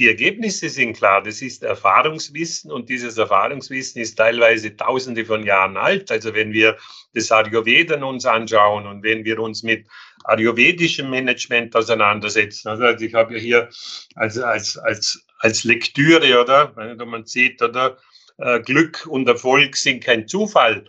die 0.00 0.08
Ergebnisse 0.08 0.70
sind 0.70 0.96
klar. 0.96 1.22
Das 1.22 1.42
ist 1.42 1.62
Erfahrungswissen 1.62 2.72
und 2.72 2.88
dieses 2.88 3.18
Erfahrungswissen 3.18 4.00
ist 4.00 4.16
teilweise 4.16 4.74
tausende 4.74 5.26
von 5.26 5.44
Jahren 5.44 5.76
alt. 5.76 6.10
Also 6.10 6.32
wenn 6.34 6.54
wir 6.54 6.78
das 7.12 7.30
Ayurveda 7.30 8.02
uns 8.02 8.24
anschauen 8.24 8.86
und 8.86 9.02
wenn 9.02 9.26
wir 9.26 9.38
uns 9.38 9.62
mit 9.62 9.86
ayurvedischem 10.24 11.10
Management 11.10 11.76
auseinandersetzen. 11.76 12.68
Also 12.68 13.04
ich 13.04 13.12
habe 13.12 13.34
ja 13.34 13.40
hier 13.40 13.68
als, 14.14 14.38
als, 14.38 14.78
als, 14.78 15.22
als 15.40 15.64
Lektüre, 15.64 16.40
oder? 16.40 16.72
Man 17.04 17.26
sieht, 17.26 17.60
oder? 17.60 17.98
Äh, 18.38 18.60
Glück 18.60 19.06
und 19.06 19.28
Erfolg 19.28 19.76
sind 19.76 20.02
kein 20.02 20.26
Zufall. 20.26 20.86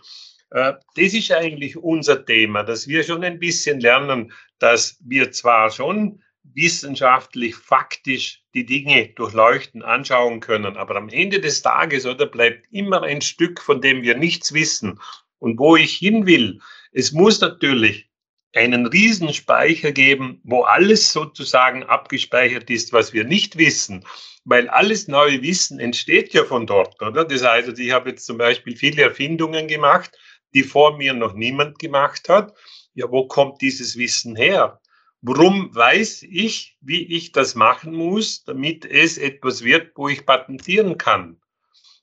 Äh, 0.52 0.72
das 0.96 1.12
ist 1.12 1.30
eigentlich 1.32 1.76
unser 1.76 2.24
Thema, 2.24 2.62
dass 2.62 2.88
wir 2.88 3.04
schon 3.04 3.24
ein 3.24 3.38
bisschen 3.38 3.78
lernen, 3.78 4.32
dass 4.58 4.96
wir 5.04 5.32
zwar 5.32 5.70
schon 5.70 6.21
wissenschaftlich, 6.54 7.54
faktisch 7.54 8.42
die 8.54 8.66
Dinge 8.66 9.08
durchleuchten, 9.08 9.82
anschauen 9.82 10.40
können. 10.40 10.76
Aber 10.76 10.96
am 10.96 11.08
Ende 11.08 11.40
des 11.40 11.62
Tages, 11.62 12.06
oder, 12.06 12.26
bleibt 12.26 12.66
immer 12.70 13.02
ein 13.02 13.20
Stück, 13.20 13.60
von 13.60 13.80
dem 13.80 14.02
wir 14.02 14.16
nichts 14.16 14.52
wissen. 14.52 15.00
Und 15.38 15.58
wo 15.58 15.76
ich 15.76 15.96
hin 15.96 16.26
will, 16.26 16.60
es 16.92 17.12
muss 17.12 17.40
natürlich 17.40 18.08
einen 18.54 18.86
Riesenspeicher 18.86 19.92
geben, 19.92 20.40
wo 20.44 20.62
alles 20.62 21.12
sozusagen 21.12 21.84
abgespeichert 21.84 22.68
ist, 22.68 22.92
was 22.92 23.12
wir 23.12 23.24
nicht 23.24 23.56
wissen. 23.56 24.04
Weil 24.44 24.68
alles 24.68 25.08
neue 25.08 25.40
Wissen 25.42 25.78
entsteht 25.78 26.34
ja 26.34 26.44
von 26.44 26.66
dort, 26.66 27.00
oder? 27.00 27.24
Das 27.24 27.44
heißt, 27.44 27.78
ich 27.78 27.92
habe 27.92 28.10
jetzt 28.10 28.26
zum 28.26 28.38
Beispiel 28.38 28.76
viele 28.76 29.02
Erfindungen 29.02 29.68
gemacht, 29.68 30.18
die 30.52 30.62
vor 30.62 30.98
mir 30.98 31.14
noch 31.14 31.32
niemand 31.32 31.78
gemacht 31.78 32.28
hat. 32.28 32.52
Ja, 32.94 33.10
wo 33.10 33.26
kommt 33.26 33.62
dieses 33.62 33.96
Wissen 33.96 34.36
her? 34.36 34.81
Warum 35.24 35.72
weiß 35.72 36.24
ich, 36.24 36.76
wie 36.80 37.04
ich 37.04 37.30
das 37.30 37.54
machen 37.54 37.94
muss, 37.94 38.42
damit 38.42 38.84
es 38.84 39.18
etwas 39.18 39.62
wird, 39.62 39.92
wo 39.94 40.08
ich 40.08 40.26
patentieren 40.26 40.98
kann? 40.98 41.40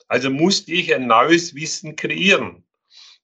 Also 0.07 0.29
musste 0.29 0.71
ich 0.71 0.95
ein 0.95 1.07
neues 1.07 1.53
Wissen 1.53 1.97
kreieren. 1.97 2.63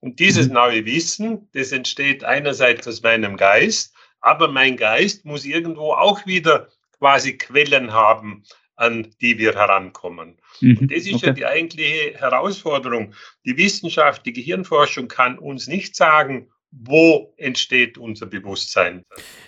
Und 0.02 0.20
dieses 0.20 0.48
mhm. 0.48 0.54
neue 0.54 0.86
Wissen, 0.86 1.50
das 1.54 1.72
entsteht 1.72 2.26
einerseits 2.26 2.88
aus 2.88 3.02
meinem 3.02 3.38
Geist, 3.38 3.96
aber 4.20 4.50
mein 4.50 4.76
Geist 4.76 5.24
muss 5.24 5.46
irgendwo 5.46 5.94
auch 5.94 6.26
wieder 6.26 6.68
quasi 7.00 7.38
Quellen 7.38 7.94
haben, 7.94 8.44
an 8.76 9.16
die 9.22 9.38
wir 9.38 9.54
herankommen. 9.56 10.38
Mhm. 10.60 10.78
Und 10.78 10.92
das 10.92 11.06
ist 11.06 11.16
okay. 11.16 11.28
ja 11.28 11.32
die 11.32 11.46
eigentliche 11.46 12.20
Herausforderung. 12.20 13.14
Die 13.46 13.56
Wissenschaft, 13.56 14.26
die 14.26 14.34
Gehirnforschung 14.34 15.08
kann 15.08 15.40
uns 15.40 15.68
nicht 15.68 15.96
sagen, 15.96 16.52
wo 16.84 17.34
entsteht 17.38 17.98
unser 17.98 18.26
Bewusstsein? 18.26 19.06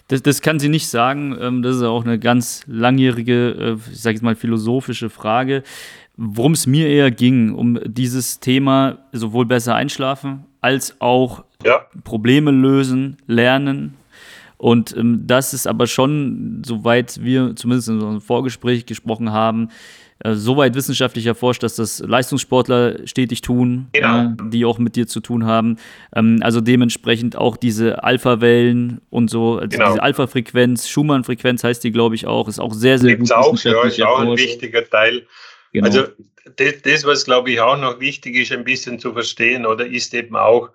Das, 0.07 0.21
das 0.23 0.41
kann 0.41 0.59
sie 0.59 0.69
nicht 0.69 0.87
sagen. 0.87 1.37
Ähm, 1.39 1.61
das 1.61 1.77
ist 1.77 1.83
auch 1.83 2.05
eine 2.05 2.19
ganz 2.19 2.63
langjährige, 2.67 3.77
äh, 3.77 3.91
ich 3.91 4.01
sage 4.01 4.15
jetzt 4.15 4.23
mal, 4.23 4.35
philosophische 4.35 5.09
Frage. 5.09 5.63
Worum 6.15 6.53
es 6.53 6.65
mir 6.65 6.87
eher 6.87 7.11
ging, 7.11 7.53
um 7.53 7.79
dieses 7.85 8.39
Thema 8.39 8.99
sowohl 9.11 9.45
besser 9.45 9.75
einschlafen 9.75 10.45
als 10.61 10.99
auch 10.99 11.43
ja. 11.63 11.85
Probleme 12.03 12.51
lösen, 12.51 13.17
lernen. 13.27 13.95
Und 14.57 14.95
ähm, 14.97 15.23
das 15.27 15.53
ist 15.53 15.67
aber 15.67 15.85
schon, 15.85 16.63
soweit 16.65 17.23
wir 17.23 17.55
zumindest 17.55 17.89
in 17.89 17.95
unserem 17.95 18.21
Vorgespräch 18.21 18.85
gesprochen 18.87 19.31
haben, 19.31 19.69
soweit 20.23 20.75
wissenschaftlich 20.75 21.25
erforscht, 21.25 21.63
dass 21.63 21.75
das 21.75 21.99
Leistungssportler 21.99 23.07
stetig 23.07 23.41
tun, 23.41 23.87
genau. 23.93 24.29
äh, 24.29 24.35
die 24.49 24.65
auch 24.65 24.79
mit 24.79 24.95
dir 24.95 25.07
zu 25.07 25.19
tun 25.19 25.45
haben. 25.45 25.77
Ähm, 26.15 26.39
also 26.41 26.61
dementsprechend 26.61 27.35
auch 27.35 27.57
diese 27.57 28.03
Alpha-Wellen 28.03 29.01
und 29.09 29.29
so, 29.29 29.57
also 29.57 29.67
genau. 29.67 29.91
diese 29.91 30.01
Alpha-Frequenz, 30.03 30.89
Schumann-Frequenz 30.89 31.63
heißt 31.63 31.83
die, 31.83 31.91
glaube 31.91 32.15
ich, 32.15 32.25
auch, 32.25 32.47
ist 32.47 32.59
auch 32.59 32.73
sehr, 32.73 32.97
sehr 32.97 33.15
Gibt's 33.15 33.29
gut. 33.29 33.37
Auch, 33.37 33.57
ja, 33.63 33.83
ist 33.83 34.01
auch 34.01 34.19
ein 34.19 34.37
wichtiger 34.37 34.87
Teil. 34.89 35.27
Genau. 35.73 35.85
Also 35.85 36.05
das, 36.55 36.81
das, 36.83 37.05
was 37.05 37.25
glaube 37.25 37.51
ich 37.51 37.59
auch 37.59 37.77
noch 37.77 37.99
wichtig 37.99 38.35
ist, 38.35 38.51
ein 38.51 38.63
bisschen 38.63 38.99
zu 38.99 39.13
verstehen, 39.13 39.65
oder 39.65 39.85
ist 39.85 40.13
eben 40.13 40.35
auch 40.35 40.69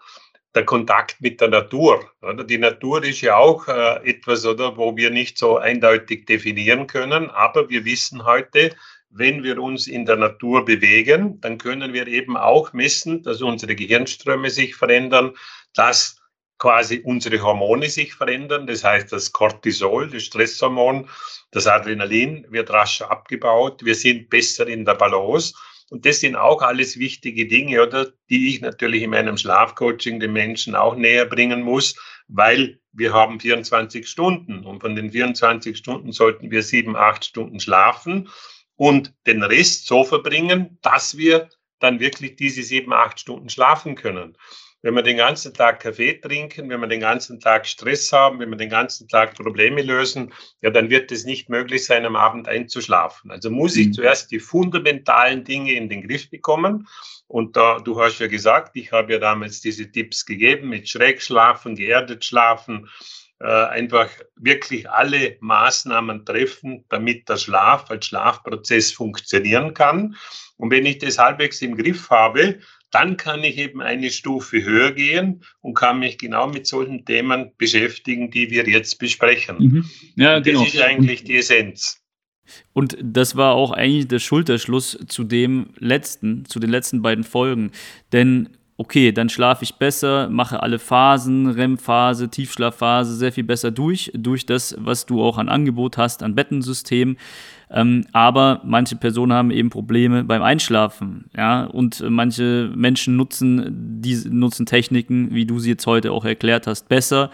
der 0.54 0.64
Kontakt 0.64 1.20
mit 1.20 1.40
der 1.40 1.48
Natur. 1.48 2.10
Oder? 2.20 2.44
Die 2.44 2.58
Natur 2.58 3.02
ist 3.02 3.20
ja 3.20 3.36
auch 3.36 3.66
äh, 3.68 4.08
etwas, 4.08 4.44
oder, 4.44 4.76
wo 4.76 4.96
wir 4.96 5.10
nicht 5.10 5.38
so 5.38 5.58
eindeutig 5.58 6.26
definieren 6.26 6.86
können, 6.86 7.30
aber 7.30 7.68
wir 7.70 7.84
wissen 7.84 8.24
heute, 8.24 8.74
wenn 9.14 9.42
wir 9.42 9.58
uns 9.58 9.86
in 9.86 10.06
der 10.06 10.16
Natur 10.16 10.64
bewegen, 10.64 11.40
dann 11.40 11.58
können 11.58 11.92
wir 11.92 12.06
eben 12.06 12.36
auch 12.36 12.72
messen, 12.72 13.22
dass 13.22 13.42
unsere 13.42 13.74
Gehirnströme 13.74 14.48
sich 14.50 14.74
verändern, 14.74 15.32
dass 15.74 16.16
quasi 16.58 17.02
unsere 17.04 17.42
Hormone 17.42 17.88
sich 17.88 18.14
verändern. 18.14 18.66
Das 18.66 18.84
heißt, 18.84 19.12
das 19.12 19.32
Cortisol, 19.32 20.08
das 20.08 20.22
Stresshormon, 20.22 21.08
das 21.50 21.66
Adrenalin 21.66 22.46
wird 22.50 22.70
rascher 22.70 23.10
abgebaut. 23.10 23.84
Wir 23.84 23.94
sind 23.94 24.30
besser 24.30 24.66
in 24.66 24.84
der 24.84 24.94
Balance. 24.94 25.54
Und 25.92 26.06
das 26.06 26.20
sind 26.20 26.36
auch 26.36 26.62
alles 26.62 26.98
wichtige 26.98 27.46
Dinge, 27.46 27.82
oder, 27.82 28.14
die 28.30 28.48
ich 28.48 28.62
natürlich 28.62 29.02
in 29.02 29.10
meinem 29.10 29.36
Schlafcoaching 29.36 30.20
den 30.20 30.32
Menschen 30.32 30.74
auch 30.74 30.96
näher 30.96 31.26
bringen 31.26 31.60
muss, 31.60 31.96
weil 32.28 32.80
wir 32.92 33.12
haben 33.12 33.38
24 33.38 34.08
Stunden 34.08 34.64
und 34.64 34.80
von 34.80 34.96
den 34.96 35.12
24 35.12 35.76
Stunden 35.76 36.12
sollten 36.12 36.50
wir 36.50 36.62
sieben, 36.62 36.96
acht 36.96 37.26
Stunden 37.26 37.60
schlafen 37.60 38.30
und 38.74 39.12
den 39.26 39.42
Rest 39.42 39.86
so 39.86 40.02
verbringen, 40.02 40.78
dass 40.80 41.18
wir 41.18 41.50
dann 41.78 42.00
wirklich 42.00 42.36
diese 42.36 42.62
sieben, 42.62 42.94
acht 42.94 43.20
Stunden 43.20 43.50
schlafen 43.50 43.94
können. 43.94 44.38
Wenn 44.82 44.94
wir 44.94 45.02
den 45.02 45.16
ganzen 45.16 45.54
Tag 45.54 45.80
Kaffee 45.80 46.14
trinken, 46.14 46.68
wenn 46.68 46.80
wir 46.80 46.88
den 46.88 47.00
ganzen 47.00 47.38
Tag 47.38 47.66
Stress 47.66 48.12
haben, 48.12 48.40
wenn 48.40 48.50
wir 48.50 48.56
den 48.56 48.68
ganzen 48.68 49.06
Tag 49.06 49.34
Probleme 49.34 49.80
lösen, 49.80 50.32
ja, 50.60 50.70
dann 50.70 50.90
wird 50.90 51.12
es 51.12 51.24
nicht 51.24 51.48
möglich 51.48 51.84
sein, 51.84 52.04
am 52.04 52.16
Abend 52.16 52.48
einzuschlafen. 52.48 53.30
Also 53.30 53.50
muss 53.50 53.76
ich 53.76 53.88
mhm. 53.88 53.92
zuerst 53.92 54.32
die 54.32 54.40
fundamentalen 54.40 55.44
Dinge 55.44 55.72
in 55.72 55.88
den 55.88 56.06
Griff 56.06 56.28
bekommen. 56.30 56.88
Und 57.28 57.56
da, 57.56 57.78
du 57.78 58.00
hast 58.00 58.18
ja 58.18 58.26
gesagt, 58.26 58.76
ich 58.76 58.90
habe 58.90 59.12
ja 59.12 59.18
damals 59.18 59.60
diese 59.60 59.90
Tipps 59.90 60.26
gegeben 60.26 60.68
mit 60.68 60.88
schräg 60.88 61.22
schlafen, 61.22 61.76
geerdet 61.76 62.24
schlafen, 62.24 62.90
äh, 63.38 63.46
einfach 63.46 64.08
wirklich 64.36 64.90
alle 64.90 65.36
Maßnahmen 65.40 66.24
treffen, 66.24 66.84
damit 66.88 67.28
der 67.28 67.36
Schlaf 67.36 67.90
als 67.90 68.06
Schlafprozess 68.06 68.92
funktionieren 68.92 69.74
kann. 69.74 70.16
Und 70.56 70.70
wenn 70.70 70.86
ich 70.86 70.98
das 70.98 71.18
halbwegs 71.18 71.62
im 71.62 71.76
Griff 71.76 72.10
habe, 72.10 72.60
dann 72.92 73.16
kann 73.16 73.42
ich 73.42 73.58
eben 73.58 73.80
eine 73.80 74.10
Stufe 74.10 74.62
höher 74.62 74.92
gehen 74.92 75.42
und 75.60 75.74
kann 75.74 75.98
mich 75.98 76.18
genau 76.18 76.46
mit 76.46 76.66
solchen 76.66 77.04
Themen 77.04 77.50
beschäftigen, 77.58 78.30
die 78.30 78.50
wir 78.50 78.68
jetzt 78.68 78.98
besprechen. 78.98 79.56
Mhm. 79.58 79.90
Ja, 80.16 80.38
genau. 80.38 80.62
Das 80.62 80.74
ist 80.74 80.80
eigentlich 80.80 81.24
die 81.24 81.36
Essenz. 81.36 82.02
Und 82.72 82.96
das 83.00 83.34
war 83.34 83.54
auch 83.54 83.72
eigentlich 83.72 84.08
der 84.08 84.18
Schulterschluss 84.18 84.98
zu 85.08 85.24
dem 85.24 85.70
letzten, 85.78 86.44
zu 86.44 86.60
den 86.60 86.70
letzten 86.70 87.00
beiden 87.02 87.24
Folgen. 87.24 87.72
Denn 88.12 88.50
okay, 88.82 89.12
dann 89.12 89.28
schlafe 89.28 89.62
ich 89.62 89.76
besser, 89.76 90.28
mache 90.28 90.60
alle 90.60 90.80
Phasen, 90.80 91.46
REM-Phase, 91.46 92.28
Tiefschlafphase 92.30 93.14
sehr 93.14 93.30
viel 93.30 93.44
besser 93.44 93.70
durch, 93.70 94.10
durch 94.12 94.44
das, 94.44 94.74
was 94.76 95.06
du 95.06 95.22
auch 95.22 95.38
an 95.38 95.48
Angebot 95.48 95.98
hast, 95.98 96.24
an 96.24 96.34
Bettensystem. 96.34 97.16
Ähm, 97.70 98.04
aber 98.10 98.60
manche 98.64 98.96
Personen 98.96 99.32
haben 99.32 99.52
eben 99.52 99.70
Probleme 99.70 100.24
beim 100.24 100.42
Einschlafen, 100.42 101.26
ja, 101.36 101.62
und 101.62 102.04
manche 102.10 102.72
Menschen 102.74 103.14
nutzen 103.16 104.00
diese 104.02 104.28
nutzen 104.34 104.66
Techniken, 104.66 105.32
wie 105.32 105.46
du 105.46 105.60
sie 105.60 105.70
jetzt 105.70 105.86
heute 105.86 106.10
auch 106.10 106.24
erklärt 106.24 106.66
hast, 106.66 106.88
besser 106.88 107.30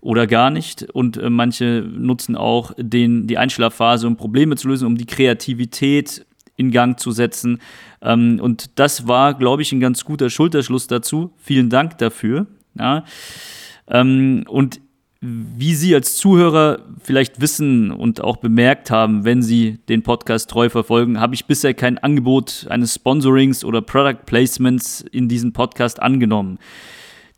oder 0.00 0.28
gar 0.28 0.50
nicht. 0.50 0.84
Und 0.92 1.16
äh, 1.16 1.30
manche 1.30 1.84
nutzen 1.84 2.36
auch 2.36 2.72
den, 2.78 3.26
die 3.26 3.38
Einschlafphase, 3.38 4.06
um 4.06 4.16
Probleme 4.16 4.54
zu 4.54 4.68
lösen, 4.68 4.86
um 4.86 4.96
die 4.96 5.06
Kreativität 5.06 6.24
in 6.62 6.70
Gang 6.70 6.98
zu 6.98 7.10
setzen. 7.10 7.58
Ähm, 8.00 8.40
und 8.40 8.78
das 8.78 9.06
war, 9.06 9.34
glaube 9.34 9.62
ich, 9.62 9.72
ein 9.72 9.80
ganz 9.80 10.04
guter 10.04 10.30
Schulterschluss 10.30 10.86
dazu. 10.86 11.32
Vielen 11.36 11.68
Dank 11.68 11.98
dafür. 11.98 12.46
Ja. 12.78 13.04
Ähm, 13.88 14.44
und 14.48 14.80
wie 15.20 15.74
Sie 15.74 15.94
als 15.94 16.16
Zuhörer 16.16 16.80
vielleicht 17.00 17.40
wissen 17.40 17.92
und 17.92 18.20
auch 18.20 18.38
bemerkt 18.38 18.90
haben, 18.90 19.24
wenn 19.24 19.40
Sie 19.40 19.78
den 19.88 20.02
Podcast 20.02 20.50
treu 20.50 20.68
verfolgen, 20.68 21.20
habe 21.20 21.34
ich 21.34 21.46
bisher 21.46 21.74
kein 21.74 21.96
Angebot 21.98 22.66
eines 22.68 22.94
Sponsorings 22.94 23.64
oder 23.64 23.82
Product 23.82 24.26
Placements 24.26 25.00
in 25.12 25.28
diesem 25.28 25.52
Podcast 25.52 26.02
angenommen. 26.02 26.58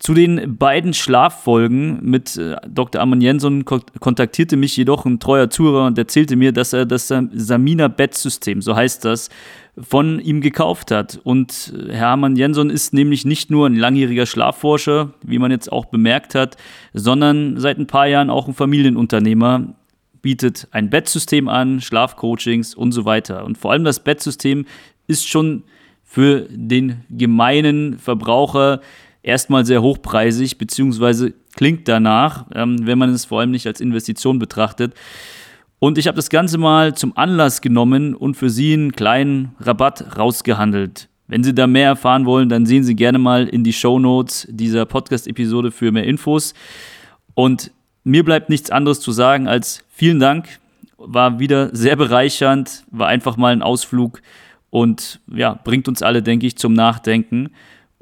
Zu 0.05 0.12
den 0.12 0.59
beiden 0.59 0.93
Schlaffolgen 0.93 1.99
mit 2.03 2.37
äh, 2.37 2.57
Dr. 2.69 3.01
Amon 3.01 3.23
Jensson 3.23 3.64
kontaktierte 3.64 4.59
mich 4.59 4.77
jedoch 4.77 5.07
ein 5.07 5.19
treuer 5.19 5.49
Zuhörer 5.49 5.87
und 5.87 5.97
erzählte 5.97 6.37
mir, 6.37 6.53
dass 6.53 6.75
er 6.75 6.85
das 6.85 7.09
Samina 7.09 7.88
Bettsystem, 7.88 8.61
so 8.61 8.77
heißt 8.77 9.07
das, 9.07 9.31
von 9.79 10.21
ihm 10.21 10.43
gekauft 10.43 10.90
hat. 10.90 11.19
Und 11.25 11.73
äh, 11.88 11.95
Herr 11.95 12.09
Amon 12.09 12.37
Jensson 12.37 12.69
ist 12.69 12.93
nämlich 12.93 13.25
nicht 13.25 13.51
nur 13.51 13.67
ein 13.67 13.77
langjähriger 13.77 14.27
Schlafforscher, 14.27 15.14
wie 15.23 15.38
man 15.38 15.51
jetzt 15.51 15.73
auch 15.73 15.87
bemerkt 15.87 16.35
hat, 16.35 16.59
sondern 16.93 17.59
seit 17.59 17.79
ein 17.79 17.87
paar 17.87 18.07
Jahren 18.07 18.29
auch 18.29 18.47
ein 18.47 18.53
Familienunternehmer, 18.53 19.75
bietet 20.21 20.69
ein 20.71 20.90
Bettsystem 20.90 21.49
an, 21.49 21.81
Schlafcoachings 21.81 22.75
und 22.75 22.93
so 22.93 23.07
weiter. 23.07 23.43
Und 23.47 23.57
vor 23.57 23.73
allem 23.73 23.85
das 23.85 24.01
Bettsystem 24.01 24.67
ist 25.07 25.27
schon 25.27 25.62
für 26.05 26.47
den 26.51 27.05
gemeinen 27.09 27.99
Verbraucher 27.99 28.83
erstmal 29.25 29.65
sehr 29.65 29.83
hochpreisig, 29.83 30.59
beziehungsweise 30.59 31.35
klingt 31.57 31.89
danach, 31.89 32.47
ähm, 32.55 32.87
wenn 32.87 32.99
man 32.99 33.11
es 33.11 33.25
vor 33.25 33.41
allem 33.41 33.51
nicht 33.51 33.67
als 33.67 33.81
Investition 33.81 34.39
betrachtet. 34.39 34.95
Und 35.79 35.99
ich 35.99 36.07
habe 36.07 36.17
das 36.17 36.31
Ganze 36.31 36.59
mal 36.59 36.95
zum 36.95 37.17
Anlass 37.17 37.61
genommen 37.61 38.15
und 38.15 38.37
für 38.37 38.51
Sie 38.51 38.73
einen 38.73 38.93
kleinen 38.93 39.55
Rabatt 39.61 40.17
rausgehandelt. 40.19 41.09
Wenn 41.27 41.43
Sie 41.43 41.55
da 41.55 41.67
mehr 41.67 41.89
erfahren 41.89 42.27
wollen, 42.27 42.49
dann 42.49 42.67
sehen 42.67 42.85
Sie 42.85 42.95
gerne 42.95 43.19
mal 43.19 43.49
in 43.49 43.65
die 43.65 43.73
Show 43.73 43.99
Notes 43.99 44.47
dieser 44.51 44.85
Podcast-Episode 44.85 45.71
für 45.73 45.91
mehr 45.91 46.05
Infos. 46.05 46.55
Und 47.35 47.71
mir 48.05 48.25
bleibt 48.25 48.51
nichts 48.51 48.71
anderes 48.71 49.01
zu 49.01 49.13
sagen 49.13 49.49
als 49.49 49.83
vielen 49.89 50.21
Dank. 50.21 50.49
War 50.99 51.39
wieder 51.39 51.75
sehr 51.75 51.97
bereichernd, 51.97 52.85
war 52.91 53.09
einfach 53.09 53.37
mal 53.37 53.53
ein 53.53 53.63
Ausflug 53.63 54.23
und 54.71 55.21
ja, 55.33 55.59
bringt 55.65 55.89
uns 55.89 56.03
alle, 56.03 56.23
denke 56.23 56.47
ich, 56.47 56.57
zum 56.57 56.73
Nachdenken 56.73 57.51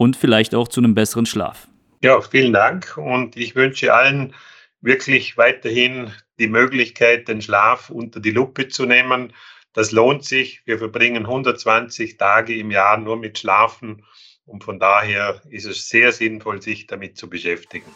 und 0.03 0.17
vielleicht 0.17 0.57
auch 0.57 0.67
zu 0.67 0.81
einem 0.81 0.97
besseren 0.97 1.27
Schlaf. 1.27 1.69
Ja, 2.03 2.21
vielen 2.21 2.53
Dank 2.53 2.97
und 2.97 3.37
ich 3.37 3.55
wünsche 3.55 3.95
allen 3.95 4.35
wirklich 4.81 5.37
weiterhin 5.37 6.11
die 6.41 6.49
Möglichkeit, 6.49 7.29
den 7.29 7.41
Schlaf 7.41 7.89
unter 7.89 8.19
die 8.19 8.33
Lupe 8.33 8.67
zu 8.67 8.85
nehmen. 8.85 9.33
Das 9.73 9.93
lohnt 9.93 10.25
sich. 10.25 10.63
Wir 10.65 10.79
verbringen 10.79 11.25
120 11.25 12.17
Tage 12.17 12.57
im 12.57 12.73
Jahr 12.73 12.99
nur 12.99 13.17
mit 13.17 13.39
Schlafen 13.39 14.05
und 14.45 14.65
von 14.65 14.81
daher 14.81 15.41
ist 15.49 15.67
es 15.67 15.89
sehr 15.89 16.11
sinnvoll, 16.11 16.61
sich 16.61 16.89
damit 16.89 17.17
zu 17.17 17.31
beschäftigen. 17.31 17.93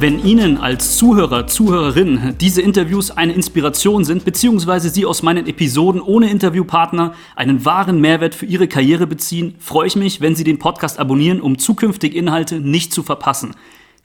Wenn 0.00 0.24
Ihnen 0.24 0.58
als 0.58 0.96
Zuhörer, 0.96 1.48
Zuhörerin 1.48 2.36
diese 2.40 2.62
Interviews 2.62 3.10
eine 3.10 3.32
Inspiration 3.32 4.04
sind, 4.04 4.24
beziehungsweise 4.24 4.90
Sie 4.90 5.04
aus 5.04 5.24
meinen 5.24 5.48
Episoden 5.48 6.00
ohne 6.00 6.30
Interviewpartner 6.30 7.14
einen 7.34 7.64
wahren 7.64 8.00
Mehrwert 8.00 8.36
für 8.36 8.46
Ihre 8.46 8.68
Karriere 8.68 9.08
beziehen, 9.08 9.56
freue 9.58 9.88
ich 9.88 9.96
mich, 9.96 10.20
wenn 10.20 10.36
Sie 10.36 10.44
den 10.44 10.60
Podcast 10.60 11.00
abonnieren, 11.00 11.40
um 11.40 11.58
zukünftige 11.58 12.16
Inhalte 12.16 12.60
nicht 12.60 12.92
zu 12.92 13.02
verpassen. 13.02 13.56